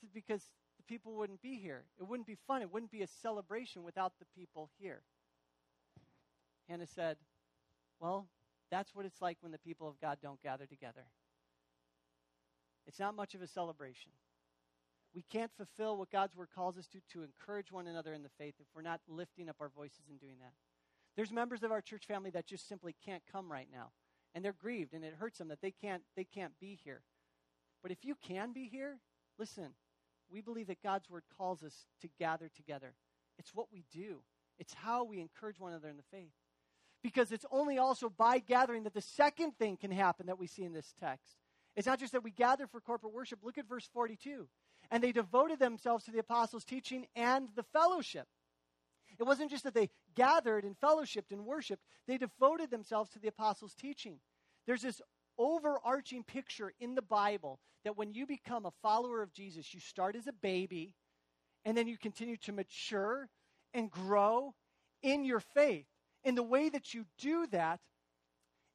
Said, 0.00 0.10
because 0.12 0.42
people 0.88 1.14
wouldn't 1.14 1.42
be 1.42 1.56
here. 1.56 1.84
It 2.00 2.08
wouldn't 2.08 2.26
be 2.26 2.38
fun. 2.46 2.62
It 2.62 2.72
wouldn't 2.72 2.90
be 2.90 3.02
a 3.02 3.06
celebration 3.06 3.84
without 3.84 4.14
the 4.18 4.24
people 4.34 4.70
here. 4.78 5.02
Hannah 6.68 6.86
said, 6.86 7.16
Well, 8.00 8.26
that's 8.70 8.94
what 8.94 9.06
it's 9.06 9.22
like 9.22 9.38
when 9.40 9.52
the 9.52 9.58
people 9.58 9.88
of 9.88 10.00
God 10.00 10.18
don't 10.22 10.42
gather 10.42 10.66
together. 10.66 11.06
It's 12.86 12.98
not 12.98 13.14
much 13.14 13.34
of 13.34 13.42
a 13.42 13.46
celebration. 13.46 14.12
We 15.14 15.22
can't 15.30 15.50
fulfill 15.56 15.96
what 15.96 16.10
God's 16.10 16.36
word 16.36 16.48
calls 16.54 16.76
us 16.78 16.86
to, 16.88 17.00
to 17.12 17.22
encourage 17.22 17.72
one 17.72 17.86
another 17.86 18.12
in 18.14 18.22
the 18.22 18.28
faith, 18.38 18.54
if 18.60 18.66
we're 18.74 18.82
not 18.82 19.00
lifting 19.08 19.48
up 19.48 19.56
our 19.60 19.70
voices 19.70 20.04
and 20.08 20.20
doing 20.20 20.36
that. 20.40 20.52
There's 21.16 21.32
members 21.32 21.62
of 21.62 21.72
our 21.72 21.80
church 21.80 22.06
family 22.06 22.30
that 22.30 22.46
just 22.46 22.68
simply 22.68 22.94
can't 23.04 23.22
come 23.30 23.50
right 23.50 23.68
now. 23.72 23.90
And 24.34 24.44
they're 24.44 24.52
grieved 24.52 24.94
and 24.94 25.04
it 25.04 25.14
hurts 25.18 25.38
them 25.38 25.48
that 25.48 25.60
they 25.60 25.70
can't, 25.70 26.02
they 26.16 26.24
can't 26.24 26.52
be 26.60 26.78
here. 26.84 27.02
But 27.82 27.90
if 27.90 28.04
you 28.04 28.14
can 28.22 28.52
be 28.52 28.68
here, 28.68 28.98
listen, 29.38 29.72
we 30.30 30.40
believe 30.40 30.66
that 30.68 30.82
God's 30.82 31.08
word 31.08 31.24
calls 31.36 31.62
us 31.62 31.86
to 32.02 32.08
gather 32.18 32.50
together. 32.54 32.94
It's 33.38 33.54
what 33.54 33.66
we 33.72 33.84
do, 33.92 34.20
it's 34.58 34.74
how 34.74 35.04
we 35.04 35.20
encourage 35.20 35.60
one 35.60 35.72
another 35.72 35.88
in 35.88 35.96
the 35.96 36.02
faith 36.10 36.32
because 37.02 37.32
it's 37.32 37.46
only 37.50 37.78
also 37.78 38.08
by 38.08 38.38
gathering 38.38 38.84
that 38.84 38.94
the 38.94 39.00
second 39.00 39.52
thing 39.58 39.76
can 39.76 39.90
happen 39.90 40.26
that 40.26 40.38
we 40.38 40.46
see 40.46 40.64
in 40.64 40.72
this 40.72 40.94
text. 41.00 41.36
It's 41.76 41.86
not 41.86 42.00
just 42.00 42.12
that 42.12 42.24
we 42.24 42.30
gather 42.30 42.66
for 42.66 42.80
corporate 42.80 43.12
worship. 43.12 43.40
Look 43.42 43.58
at 43.58 43.68
verse 43.68 43.88
42. 43.92 44.48
And 44.90 45.02
they 45.02 45.12
devoted 45.12 45.58
themselves 45.58 46.04
to 46.04 46.10
the 46.10 46.18
apostles' 46.18 46.64
teaching 46.64 47.06
and 47.14 47.48
the 47.54 47.62
fellowship. 47.62 48.26
It 49.18 49.24
wasn't 49.24 49.50
just 49.50 49.64
that 49.64 49.74
they 49.74 49.90
gathered 50.14 50.64
and 50.64 50.78
fellowshipped 50.78 51.32
and 51.32 51.44
worshiped, 51.44 51.82
they 52.06 52.18
devoted 52.18 52.70
themselves 52.70 53.10
to 53.10 53.18
the 53.18 53.28
apostles' 53.28 53.74
teaching. 53.74 54.18
There's 54.66 54.82
this 54.82 55.00
overarching 55.38 56.24
picture 56.24 56.72
in 56.80 56.94
the 56.94 57.02
Bible 57.02 57.60
that 57.84 57.96
when 57.96 58.12
you 58.12 58.26
become 58.26 58.66
a 58.66 58.72
follower 58.82 59.22
of 59.22 59.32
Jesus, 59.32 59.72
you 59.72 59.80
start 59.80 60.16
as 60.16 60.26
a 60.26 60.32
baby 60.32 60.94
and 61.64 61.76
then 61.76 61.88
you 61.88 61.96
continue 61.96 62.36
to 62.38 62.52
mature 62.52 63.28
and 63.74 63.90
grow 63.90 64.54
in 65.02 65.24
your 65.24 65.40
faith. 65.40 65.86
And 66.24 66.36
the 66.36 66.42
way 66.42 66.68
that 66.68 66.94
you 66.94 67.06
do 67.18 67.46
that 67.48 67.80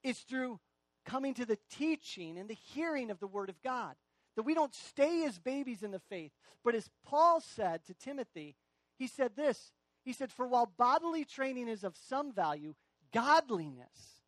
is 0.04 0.19
through 0.19 0.60
coming 1.06 1.34
to 1.36 1.45
the 1.45 1.58
teaching 1.69 2.38
and 2.38 2.49
the 2.49 2.58
hearing 2.73 3.12
of 3.12 3.19
the 3.19 3.28
Word 3.28 3.49
of 3.49 3.62
God. 3.62 3.95
That 4.36 4.43
we 4.43 4.56
don't 4.56 4.73
stay 4.73 5.26
as 5.26 5.38
babies 5.38 5.84
in 5.84 5.91
the 5.91 5.99
faith. 5.99 6.32
But 6.63 6.76
as 6.76 6.89
Paul 7.06 7.39
said 7.39 7.86
to 7.86 7.93
Timothy, 7.93 8.56
he 8.97 9.08
said 9.08 9.36
this 9.36 9.71
He 10.04 10.13
said, 10.13 10.32
For 10.32 10.47
while 10.47 10.71
bodily 10.78 11.26
training 11.26 11.67
is 11.67 11.84
of 11.84 11.95
some 11.95 12.34
value, 12.34 12.73
godliness 13.13 14.21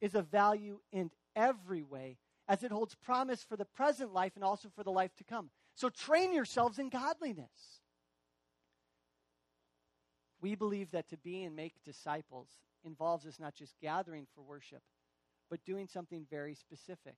is 0.00 0.14
of 0.14 0.28
value 0.28 0.80
in 0.92 1.10
every 1.38 1.82
way, 1.82 2.18
as 2.48 2.62
it 2.62 2.72
holds 2.72 2.94
promise 2.96 3.42
for 3.42 3.56
the 3.56 3.64
present 3.64 4.12
life 4.12 4.32
and 4.34 4.44
also 4.44 4.68
for 4.74 4.82
the 4.82 4.90
life 4.90 5.14
to 5.16 5.24
come. 5.24 5.50
So 5.74 5.88
train 5.88 6.34
yourselves 6.34 6.78
in 6.78 6.88
godliness. 6.88 7.80
We 10.40 10.54
believe 10.54 10.90
that 10.90 11.08
to 11.10 11.16
be 11.16 11.44
and 11.44 11.54
make 11.54 11.74
disciples 11.84 12.48
involves 12.84 13.26
us 13.26 13.38
not 13.38 13.54
just 13.54 13.74
gathering 13.80 14.26
for 14.34 14.42
worship, 14.42 14.82
but 15.50 15.64
doing 15.64 15.86
something 15.86 16.26
very 16.28 16.54
specific. 16.54 17.16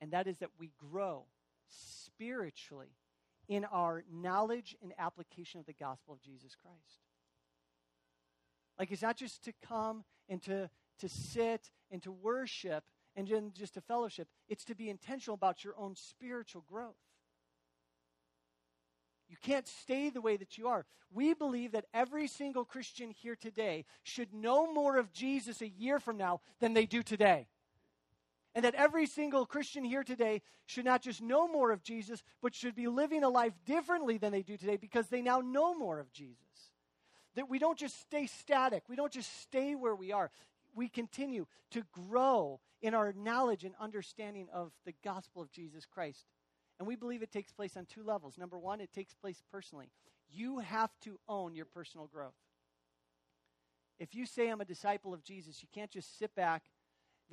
And 0.00 0.10
that 0.12 0.26
is 0.26 0.38
that 0.38 0.50
we 0.58 0.72
grow 0.78 1.26
spiritually 1.68 2.96
in 3.48 3.64
our 3.66 4.04
knowledge 4.12 4.76
and 4.82 4.92
application 4.98 5.60
of 5.60 5.66
the 5.66 5.72
gospel 5.72 6.14
of 6.14 6.22
Jesus 6.22 6.54
Christ. 6.54 7.00
Like 8.78 8.90
it's 8.90 9.02
not 9.02 9.16
just 9.16 9.44
to 9.44 9.52
come 9.66 10.04
and 10.28 10.42
to, 10.42 10.70
to 11.00 11.08
sit 11.08 11.70
and 11.90 12.02
to 12.02 12.10
worship 12.10 12.84
and 13.16 13.28
just 13.54 13.74
to 13.74 13.80
fellowship, 13.80 14.28
it's 14.48 14.64
to 14.64 14.74
be 14.74 14.88
intentional 14.88 15.34
about 15.34 15.64
your 15.64 15.74
own 15.76 15.94
spiritual 15.96 16.64
growth. 16.70 16.96
You 19.28 19.36
can't 19.40 19.66
stay 19.66 20.10
the 20.10 20.20
way 20.20 20.36
that 20.36 20.58
you 20.58 20.68
are. 20.68 20.84
We 21.10 21.32
believe 21.32 21.72
that 21.72 21.86
every 21.94 22.26
single 22.26 22.66
Christian 22.66 23.10
here 23.10 23.34
today 23.34 23.86
should 24.02 24.32
know 24.34 24.72
more 24.72 24.98
of 24.98 25.12
Jesus 25.12 25.62
a 25.62 25.68
year 25.68 25.98
from 25.98 26.18
now 26.18 26.40
than 26.60 26.74
they 26.74 26.84
do 26.84 27.02
today. 27.02 27.48
And 28.54 28.64
that 28.66 28.74
every 28.74 29.06
single 29.06 29.46
Christian 29.46 29.84
here 29.84 30.04
today 30.04 30.42
should 30.66 30.84
not 30.84 31.00
just 31.00 31.22
know 31.22 31.48
more 31.48 31.70
of 31.70 31.82
Jesus, 31.82 32.22
but 32.42 32.54
should 32.54 32.74
be 32.74 32.88
living 32.88 33.24
a 33.24 33.28
life 33.30 33.54
differently 33.64 34.18
than 34.18 34.32
they 34.32 34.42
do 34.42 34.58
today 34.58 34.76
because 34.76 35.08
they 35.08 35.22
now 35.22 35.40
know 35.40 35.74
more 35.74 35.98
of 35.98 36.12
Jesus. 36.12 36.36
That 37.34 37.48
we 37.48 37.58
don't 37.58 37.78
just 37.78 37.98
stay 38.02 38.26
static, 38.26 38.82
we 38.88 38.96
don't 38.96 39.12
just 39.12 39.40
stay 39.40 39.74
where 39.74 39.94
we 39.94 40.12
are. 40.12 40.30
We 40.74 40.88
continue 40.88 41.46
to 41.70 41.84
grow 42.08 42.60
in 42.82 42.94
our 42.94 43.12
knowledge 43.12 43.64
and 43.64 43.74
understanding 43.80 44.48
of 44.52 44.72
the 44.84 44.94
gospel 45.04 45.40
of 45.40 45.50
Jesus 45.50 45.86
Christ. 45.86 46.26
And 46.78 46.88
we 46.88 46.96
believe 46.96 47.22
it 47.22 47.30
takes 47.30 47.52
place 47.52 47.76
on 47.76 47.86
two 47.86 48.02
levels. 48.02 48.36
Number 48.36 48.58
one, 48.58 48.80
it 48.80 48.92
takes 48.92 49.14
place 49.14 49.40
personally. 49.52 49.90
You 50.28 50.58
have 50.58 50.90
to 51.02 51.18
own 51.28 51.54
your 51.54 51.66
personal 51.66 52.08
growth. 52.08 52.34
If 54.00 54.14
you 54.14 54.26
say, 54.26 54.48
I'm 54.48 54.60
a 54.60 54.64
disciple 54.64 55.14
of 55.14 55.22
Jesus, 55.22 55.62
you 55.62 55.68
can't 55.72 55.90
just 55.90 56.18
sit 56.18 56.34
back. 56.34 56.64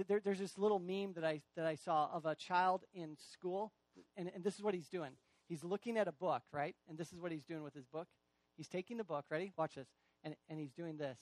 There, 0.08 0.20
there's 0.24 0.40
this 0.40 0.58
little 0.58 0.78
meme 0.78 1.14
that 1.14 1.26
I, 1.26 1.42
that 1.56 1.66
I 1.66 1.76
saw 1.76 2.10
of 2.14 2.26
a 2.26 2.36
child 2.36 2.84
in 2.94 3.18
school, 3.34 3.74
and, 4.16 4.30
and 4.36 4.44
this 4.44 4.56
is 4.56 4.62
what 4.62 4.76
he's 4.76 4.88
doing. 4.88 5.12
He's 5.48 5.64
looking 5.64 5.98
at 5.98 6.08
a 6.08 6.12
book, 6.12 6.44
right? 6.54 6.76
And 6.88 6.98
this 6.98 7.12
is 7.12 7.20
what 7.20 7.32
he's 7.32 7.44
doing 7.44 7.64
with 7.64 7.74
his 7.74 7.88
book. 7.88 8.08
He's 8.56 8.68
taking 8.68 8.98
the 8.98 9.04
book, 9.04 9.26
ready? 9.32 9.52
Watch 9.58 9.76
this. 9.76 9.88
And, 10.24 10.36
and 10.48 10.60
he's 10.60 10.74
doing 10.74 10.98
this. 10.98 11.18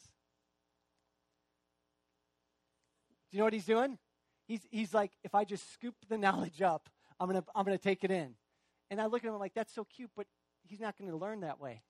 Do 3.31 3.37
you 3.37 3.39
know 3.39 3.45
what 3.45 3.53
he's 3.53 3.65
doing? 3.65 3.97
He's, 4.47 4.61
he's 4.71 4.93
like, 4.93 5.11
if 5.23 5.35
I 5.35 5.43
just 5.43 5.73
scoop 5.73 5.95
the 6.09 6.17
knowledge 6.25 6.61
up, 6.61 6.89
I'm 7.19 7.29
going 7.29 7.41
to 7.41 7.47
I'm 7.55 7.65
to 7.65 7.77
take 7.77 8.03
it 8.03 8.11
in. 8.11 8.35
And 8.89 9.01
I 9.01 9.07
look 9.07 9.23
at 9.23 9.27
him 9.27 9.37
like, 9.39 9.53
that's 9.53 9.73
so 9.73 9.85
cute, 9.85 10.11
but 10.15 10.27
he's 10.63 10.79
not 10.79 10.97
going 10.97 11.11
to 11.11 11.17
learn 11.17 11.41
that 11.41 11.59
way. 11.59 11.81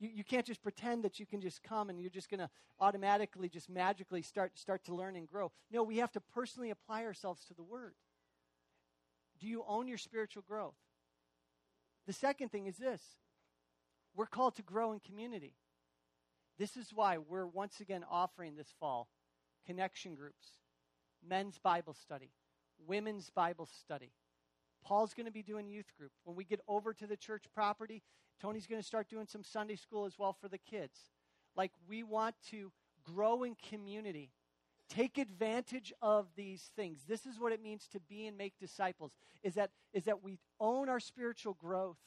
You, 0.00 0.08
you 0.14 0.24
can't 0.24 0.46
just 0.46 0.62
pretend 0.62 1.04
that 1.04 1.20
you 1.20 1.26
can 1.26 1.40
just 1.40 1.62
come 1.62 1.90
and 1.90 2.00
you're 2.00 2.10
just 2.10 2.30
going 2.30 2.40
to 2.40 2.50
automatically, 2.80 3.48
just 3.48 3.68
magically 3.68 4.22
start, 4.22 4.58
start 4.58 4.84
to 4.84 4.94
learn 4.94 5.16
and 5.16 5.28
grow. 5.28 5.52
No, 5.70 5.82
we 5.82 5.98
have 5.98 6.12
to 6.12 6.20
personally 6.20 6.70
apply 6.70 7.04
ourselves 7.04 7.44
to 7.46 7.54
the 7.54 7.62
Word. 7.62 7.94
Do 9.38 9.46
you 9.46 9.64
own 9.66 9.86
your 9.86 9.98
spiritual 9.98 10.42
growth? 10.46 10.76
The 12.06 12.12
second 12.12 12.50
thing 12.50 12.66
is 12.66 12.76
this 12.76 13.02
we're 14.14 14.26
called 14.26 14.56
to 14.56 14.62
grow 14.62 14.92
in 14.92 15.00
community. 15.00 15.54
This 16.58 16.76
is 16.76 16.92
why 16.94 17.18
we're 17.18 17.46
once 17.46 17.80
again 17.80 18.04
offering 18.08 18.56
this 18.56 18.72
fall 18.78 19.08
connection 19.66 20.14
groups, 20.14 20.48
men's 21.26 21.58
Bible 21.58 21.94
study, 21.94 22.30
women's 22.86 23.30
Bible 23.30 23.66
study, 23.66 24.12
Paul's 24.84 25.14
going 25.14 25.26
to 25.26 25.32
be 25.32 25.42
doing 25.42 25.68
youth 25.68 25.92
group. 25.96 26.12
When 26.24 26.36
we 26.36 26.44
get 26.44 26.60
over 26.66 26.92
to 26.94 27.06
the 27.06 27.16
church 27.16 27.44
property, 27.54 28.02
Tony's 28.40 28.66
going 28.66 28.80
to 28.80 28.86
start 28.86 29.08
doing 29.08 29.26
some 29.26 29.44
Sunday 29.44 29.76
school 29.76 30.04
as 30.04 30.18
well 30.18 30.32
for 30.32 30.48
the 30.48 30.58
kids. 30.58 30.98
Like 31.56 31.70
we 31.88 32.02
want 32.02 32.34
to 32.50 32.72
grow 33.04 33.42
in 33.44 33.56
community. 33.68 34.30
Take 34.88 35.16
advantage 35.16 35.92
of 36.02 36.26
these 36.36 36.70
things. 36.76 37.04
This 37.08 37.24
is 37.24 37.38
what 37.38 37.52
it 37.52 37.62
means 37.62 37.88
to 37.92 38.00
be 38.00 38.26
and 38.26 38.36
make 38.36 38.58
disciples. 38.58 39.12
Is 39.42 39.54
that 39.54 39.70
is 39.92 40.04
that 40.04 40.22
we 40.22 40.38
own 40.60 40.88
our 40.88 41.00
spiritual 41.00 41.54
growth, 41.54 41.98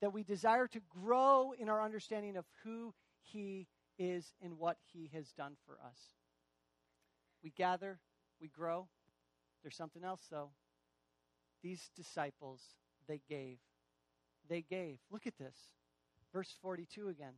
that 0.00 0.12
we 0.12 0.24
desire 0.24 0.66
to 0.68 0.80
grow 0.88 1.52
in 1.56 1.68
our 1.68 1.82
understanding 1.82 2.36
of 2.36 2.44
who 2.64 2.92
he 3.20 3.68
is 3.98 4.32
and 4.42 4.58
what 4.58 4.78
he 4.92 5.10
has 5.12 5.32
done 5.32 5.56
for 5.66 5.74
us. 5.74 5.98
We 7.42 7.50
gather, 7.50 8.00
we 8.40 8.48
grow. 8.48 8.88
There's 9.62 9.76
something 9.76 10.04
else 10.04 10.26
though 10.30 10.50
these 11.62 11.90
disciples, 11.96 12.60
they 13.06 13.20
gave. 13.28 13.58
They 14.48 14.62
gave. 14.62 14.98
Look 15.10 15.26
at 15.26 15.38
this. 15.38 15.56
Verse 16.32 16.52
42 16.62 17.08
again, 17.08 17.32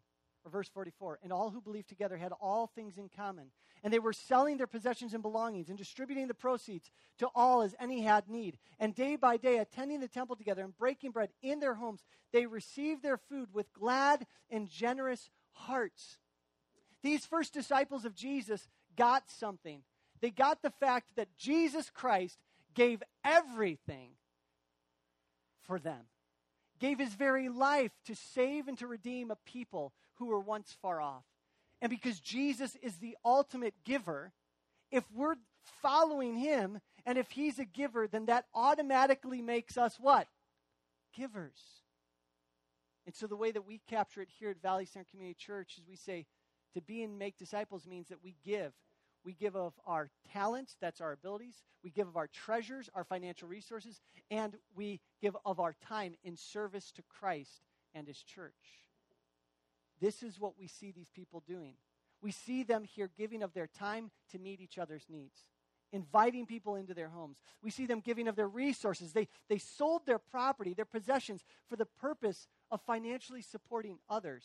or 0.45 0.51
verse 0.51 0.69
44. 0.69 1.21
And 1.23 1.33
all 1.33 1.51
who 1.51 1.61
believed 1.61 1.89
together 1.89 2.17
had 2.17 2.33
all 2.41 2.67
things 2.67 2.99
in 2.99 3.09
common. 3.09 3.47
And 3.83 3.93
they 3.93 3.99
were 3.99 4.13
selling 4.13 4.59
their 4.59 4.67
possessions 4.67 5.15
and 5.15 5.23
belongings 5.23 5.69
and 5.69 5.79
distributing 5.79 6.29
the 6.29 6.35
proceeds 6.35 6.91
to 7.19 7.29
all 7.35 7.63
as 7.63 7.75
any 7.81 8.03
had 8.03 8.29
need. 8.29 8.59
And 8.79 8.95
day 8.95 9.17
by 9.17 9.37
day, 9.37 9.59
attending 9.59 10.01
the 10.01 10.09
temple 10.09 10.37
together 10.37 10.63
and 10.63 10.77
breaking 10.77 11.13
bread 11.13 11.31
in 11.43 11.61
their 11.61 11.75
homes, 11.75 12.05
they 12.33 12.47
received 12.47 13.03
their 13.03 13.17
food 13.17 13.49
with 13.55 13.73
glad 13.73 14.27
and 14.51 14.69
generous 14.69 15.31
hearts. 15.53 16.19
These 17.03 17.25
first 17.25 17.55
disciples 17.55 18.05
of 18.05 18.15
Jesus 18.15 18.69
got 18.97 19.31
something. 19.31 19.83
They 20.21 20.31
got 20.31 20.63
the 20.63 20.71
fact 20.71 21.17
that 21.17 21.37
Jesus 21.37 21.91
Christ 21.91 22.39
gave 22.75 23.03
everything 23.25 24.11
for 25.63 25.79
them, 25.79 26.07
gave 26.79 26.99
his 26.99 27.15
very 27.15 27.49
life 27.49 27.93
to 28.07 28.15
save 28.15 28.69
and 28.69 28.79
to 28.79 28.87
redeem 28.87 29.31
a 29.31 29.37
people 29.37 29.93
who 30.15 30.27
were 30.27 30.41
once 30.41 30.77
far 30.83 31.01
off. 31.01 31.25
And 31.81 31.91
because 31.91 32.21
Jesus 32.21 32.77
is 32.83 32.97
the 32.97 33.17
ultimate 33.25 33.75
giver, 33.85 34.33
if 34.91 35.05
we're 35.15 35.37
following 35.83 36.37
him 36.37 36.81
and 37.07 37.17
if 37.17 37.31
he's 37.31 37.59
a 37.59 37.65
giver, 37.65 38.07
then 38.07 38.27
that 38.27 38.45
automatically 38.55 39.41
makes 39.41 39.79
us 39.79 39.97
what? 39.99 40.29
Givers. 41.15 41.61
And 43.07 43.15
so 43.15 43.27
the 43.27 43.37
way 43.37 43.51
that 43.51 43.67
we 43.67 43.81
capture 43.89 44.21
it 44.21 44.29
here 44.39 44.51
at 44.51 44.61
Valley 44.61 44.85
Center 44.85 45.07
Community 45.11 45.37
Church 45.39 45.79
is 45.79 45.89
we 45.89 45.97
say 45.97 46.27
to 46.75 46.81
be 46.81 47.03
and 47.03 47.19
make 47.19 47.39
disciples 47.39 47.87
means 47.87 48.09
that 48.09 48.23
we 48.23 48.37
give 48.45 48.73
we 49.25 49.35
give 49.35 49.55
of 49.55 49.75
our 49.87 50.11
talents, 50.33 50.77
that's 50.81 51.01
our 51.01 51.13
abilities. 51.13 51.63
We 51.85 51.91
give 51.91 52.09
of 52.09 52.17
our 52.17 52.29
treasures, 52.29 52.89
our 52.95 53.05
financial 53.05 53.49
resources, 53.49 54.01
and 54.31 54.57
we 54.75 55.01
give 55.21 55.37
of 55.45 55.61
our 55.61 55.75
time 55.87 56.15
in 56.25 56.37
service 56.37 56.91
to 56.93 57.03
Christ 57.03 57.63
and 57.95 58.07
His 58.07 58.23
church. 58.23 58.55
This 60.01 60.23
is 60.23 60.41
what 60.41 60.59
we 60.59 60.67
see 60.67 60.91
these 60.91 61.11
people 61.11 61.43
doing. 61.47 61.75
We 62.23 62.33
see 62.33 62.63
them 62.63 62.85
here 62.85 63.11
giving 63.17 63.43
of 63.43 63.53
their 63.53 63.67
time 63.67 64.11
to 64.33 64.39
meet 64.39 64.61
each 64.61 64.79
other's 64.79 65.05
needs, 65.11 65.39
inviting 65.93 66.47
people 66.47 66.77
into 66.77 66.95
their 66.95 67.09
homes. 67.09 67.37
We 67.63 67.71
see 67.71 67.87
them 67.87 68.01
giving 68.01 68.29
of 68.29 68.37
their 68.37 68.49
resources. 68.49 69.13
They, 69.13 69.29
they 69.49 69.59
sold 69.59 70.07
their 70.07 70.19
property, 70.19 70.73
their 70.73 70.85
possessions, 70.87 71.45
for 71.69 71.77
the 71.77 71.87
purpose 71.87 72.49
of 72.71 72.81
financially 72.83 73.43
supporting 73.43 73.99
others. 74.09 74.45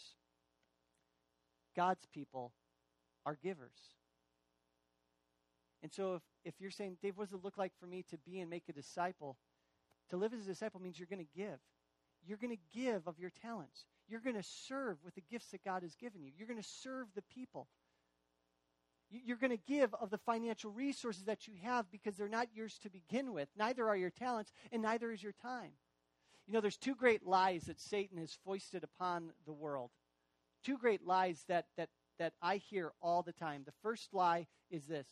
God's 1.75 2.05
people 2.13 2.53
are 3.25 3.37
givers. 3.41 3.95
And 5.85 5.93
so 5.93 6.15
if, 6.15 6.23
if 6.43 6.53
you're 6.59 6.71
saying, 6.71 6.97
Dave, 6.99 7.15
what 7.15 7.29
does 7.29 7.39
it 7.39 7.43
look 7.43 7.59
like 7.59 7.71
for 7.79 7.85
me 7.85 8.03
to 8.09 8.17
be 8.17 8.39
and 8.39 8.49
make 8.49 8.63
a 8.67 8.73
disciple? 8.73 9.37
To 10.09 10.17
live 10.17 10.33
as 10.33 10.41
a 10.41 10.45
disciple 10.45 10.81
means 10.81 10.97
you're 10.97 11.07
going 11.07 11.23
to 11.23 11.39
give. 11.39 11.59
You're 12.25 12.39
going 12.39 12.57
to 12.57 12.79
give 12.79 13.07
of 13.07 13.19
your 13.19 13.29
talents. 13.29 13.85
You're 14.09 14.19
going 14.19 14.35
to 14.35 14.41
serve 14.41 14.97
with 15.05 15.13
the 15.13 15.21
gifts 15.29 15.51
that 15.51 15.63
God 15.63 15.83
has 15.83 15.93
given 15.93 16.23
you. 16.23 16.31
You're 16.35 16.47
going 16.47 16.59
to 16.59 16.67
serve 16.67 17.05
the 17.13 17.21
people. 17.21 17.67
You're 19.11 19.37
going 19.37 19.55
to 19.55 19.63
give 19.67 19.93
of 19.93 20.09
the 20.09 20.17
financial 20.17 20.71
resources 20.71 21.25
that 21.25 21.47
you 21.47 21.53
have 21.61 21.91
because 21.91 22.15
they're 22.15 22.27
not 22.27 22.47
yours 22.55 22.79
to 22.81 22.89
begin 22.89 23.31
with. 23.31 23.49
Neither 23.55 23.87
are 23.87 23.95
your 23.95 24.09
talents, 24.09 24.51
and 24.71 24.81
neither 24.81 25.11
is 25.11 25.21
your 25.21 25.35
time. 25.39 25.73
You 26.47 26.53
know, 26.55 26.61
there's 26.61 26.77
two 26.77 26.95
great 26.95 27.27
lies 27.27 27.65
that 27.65 27.79
Satan 27.79 28.17
has 28.17 28.35
foisted 28.43 28.83
upon 28.83 29.33
the 29.45 29.53
world. 29.53 29.91
Two 30.63 30.79
great 30.79 31.05
lies 31.05 31.45
that, 31.47 31.67
that, 31.77 31.89
that 32.17 32.33
I 32.41 32.57
hear 32.57 32.91
all 33.03 33.21
the 33.21 33.33
time. 33.33 33.61
The 33.67 33.73
first 33.83 34.15
lie 34.15 34.47
is 34.71 34.87
this 34.87 35.05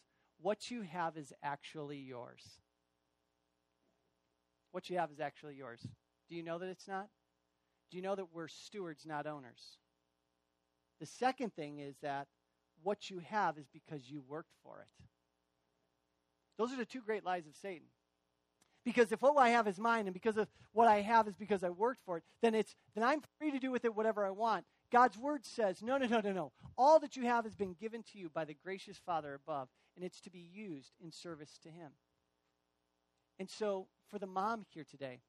what 0.43 0.69
you 0.69 0.81
have 0.81 1.17
is 1.17 1.33
actually 1.41 1.97
yours. 1.97 2.43
What 4.71 4.89
you 4.89 4.97
have 4.97 5.09
is 5.09 5.19
actually 5.19 5.55
yours. 5.55 5.79
Do 6.29 6.35
you 6.35 6.43
know 6.43 6.59
that 6.59 6.69
it's 6.69 6.87
not? 6.87 7.07
Do 7.89 7.97
you 7.97 8.03
know 8.03 8.15
that 8.15 8.33
we're 8.33 8.49
stewards, 8.49 9.05
not 9.05 9.25
owners? 9.25 9.77
The 10.99 11.05
second 11.05 11.53
thing 11.55 11.79
is 11.79 11.95
that 12.01 12.27
what 12.83 13.09
you 13.09 13.19
have 13.19 13.57
is 13.57 13.67
because 13.71 14.09
you 14.09 14.21
worked 14.27 14.53
for 14.63 14.81
it. 14.81 15.05
Those 16.57 16.73
are 16.73 16.77
the 16.77 16.85
two 16.85 17.01
great 17.01 17.25
lies 17.25 17.47
of 17.47 17.55
Satan. 17.55 17.87
Because 18.83 19.13
if 19.13 19.21
what 19.21 19.37
I 19.37 19.49
have 19.49 19.67
is 19.67 19.79
mine 19.79 20.07
and 20.07 20.13
because 20.13 20.35
of 20.35 20.49
what 20.73 20.89
I 20.89 21.01
have 21.01 21.27
is 21.29 21.35
because 21.35 21.63
I 21.63 21.69
worked 21.69 22.01
for 22.05 22.17
it, 22.17 22.23
then 22.41 22.53
it's 22.53 22.75
then 22.95 23.03
I'm 23.03 23.21
free 23.39 23.51
to 23.51 23.59
do 23.59 23.71
with 23.71 23.85
it 23.85 23.95
whatever 23.95 24.25
I 24.25 24.31
want. 24.31 24.65
God's 24.91 25.17
word 25.17 25.45
says, 25.45 25.81
no, 25.81 25.97
no, 25.97 26.05
no, 26.05 26.19
no, 26.19 26.33
no. 26.33 26.51
All 26.77 26.99
that 26.99 27.15
you 27.15 27.23
have 27.23 27.45
has 27.45 27.55
been 27.55 27.75
given 27.79 28.03
to 28.11 28.19
you 28.19 28.29
by 28.29 28.43
the 28.43 28.53
gracious 28.53 28.99
Father 29.05 29.33
above, 29.33 29.69
and 29.95 30.03
it's 30.03 30.21
to 30.21 30.29
be 30.29 30.39
used 30.39 30.93
in 31.03 31.11
service 31.11 31.57
to 31.63 31.69
him. 31.69 31.91
And 33.39 33.49
so, 33.49 33.87
for 34.09 34.19
the 34.19 34.27
mom 34.27 34.65
here 34.73 34.85
today, 34.89 35.21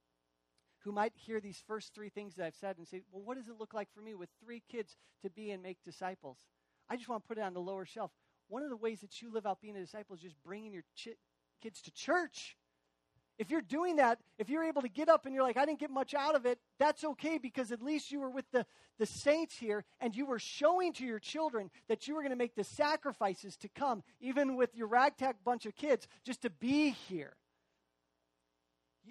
who 0.85 0.93
might 0.93 1.13
hear 1.15 1.41
these 1.41 1.63
first 1.67 1.95
three 1.95 2.11
things 2.11 2.35
that 2.35 2.45
I've 2.45 2.55
said 2.55 2.77
and 2.77 2.87
say, 2.87 3.01
well, 3.11 3.23
what 3.23 3.37
does 3.37 3.49
it 3.49 3.59
look 3.59 3.73
like 3.73 3.89
for 3.95 4.01
me 4.01 4.15
with 4.15 4.29
three 4.43 4.63
kids 4.71 4.97
to 5.23 5.31
be 5.31 5.51
and 5.51 5.63
make 5.63 5.83
disciples? 5.83 6.39
I 6.89 6.97
just 6.97 7.09
want 7.09 7.23
to 7.23 7.29
put 7.29 7.39
it 7.39 7.45
on 7.45 7.55
the 7.55 7.61
lower 7.61 7.87
shelf. 7.87 8.11
One 8.49 8.63
of 8.63 8.69
the 8.69 8.77
ways 8.77 9.01
that 9.01 9.23
you 9.23 9.33
live 9.33 9.47
out 9.47 9.63
being 9.63 9.77
a 9.77 9.81
disciple 9.81 10.15
is 10.15 10.21
just 10.21 10.43
bringing 10.45 10.73
your 10.73 10.85
ch- 10.95 11.17
kids 11.63 11.81
to 11.83 11.91
church. 11.91 12.59
If 13.37 13.51
you're 13.51 13.63
doing 13.63 13.97
that, 13.97 14.21
if 14.39 14.49
you're 14.49 14.65
able 14.65 14.83
to 14.83 14.89
get 14.89 15.09
up 15.09 15.27
and 15.27 15.35
you're 15.35 15.43
like, 15.43 15.57
I 15.57 15.67
didn't 15.67 15.81
get 15.81 15.91
much 15.91 16.15
out 16.15 16.37
of 16.37 16.47
it, 16.47 16.59
that's 16.79 17.03
okay 17.05 17.39
because 17.39 17.73
at 17.73 17.83
least 17.83 18.13
you 18.13 18.21
were 18.21 18.31
with 18.31 18.45
the, 18.53 18.65
the 18.99 19.07
saints 19.07 19.57
here 19.57 19.85
and 20.01 20.15
you 20.15 20.25
were 20.25 20.39
showing 20.39 20.93
to 20.95 21.05
your 21.05 21.19
children 21.19 21.71
that 21.89 22.07
you 22.07 22.15
were 22.15 22.21
going 22.21 22.31
to 22.31 22.37
make 22.37 22.55
the 22.55 22.65
sacrifices 22.65 23.57
to 23.57 23.69
come, 23.69 24.05
even 24.21 24.57
with 24.57 24.75
your 24.77 24.87
ragtag 24.87 25.37
bunch 25.45 25.67
of 25.67 25.75
kids, 25.75 26.07
just 26.25 26.43
to 26.43 26.51
be 26.51 26.91
here. 26.91 27.35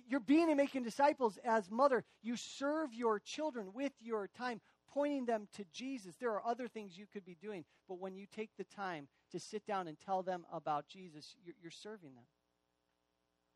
You're 0.08 0.22
being 0.22 0.48
and 0.48 0.58
making 0.58 0.84
disciples 0.84 1.38
as 1.44 1.70
mother. 1.70 2.04
You 2.22 2.38
serve 2.38 2.94
your 2.94 3.20
children 3.20 3.74
with 3.74 3.92
your 4.00 4.30
time, 4.38 4.62
pointing 4.94 5.26
them 5.26 5.48
to 5.56 5.66
Jesus. 5.74 6.16
There 6.16 6.32
are 6.32 6.46
other 6.46 6.68
things 6.68 6.98
you 6.98 7.06
could 7.12 7.26
be 7.26 7.38
doing, 7.40 7.66
but 7.88 8.00
when 8.00 8.16
you 8.16 8.26
take 8.26 8.52
the 8.58 8.64
time 8.64 9.08
to 9.32 9.40
sit 9.40 9.66
down 9.66 9.88
and 9.88 10.00
tell 10.00 10.24
them 10.24 10.46
about 10.52 10.88
Jesus, 10.88 11.36
you're, 11.44 11.56
you're 11.62 11.72
serving 11.72 12.16
them. 12.16 12.24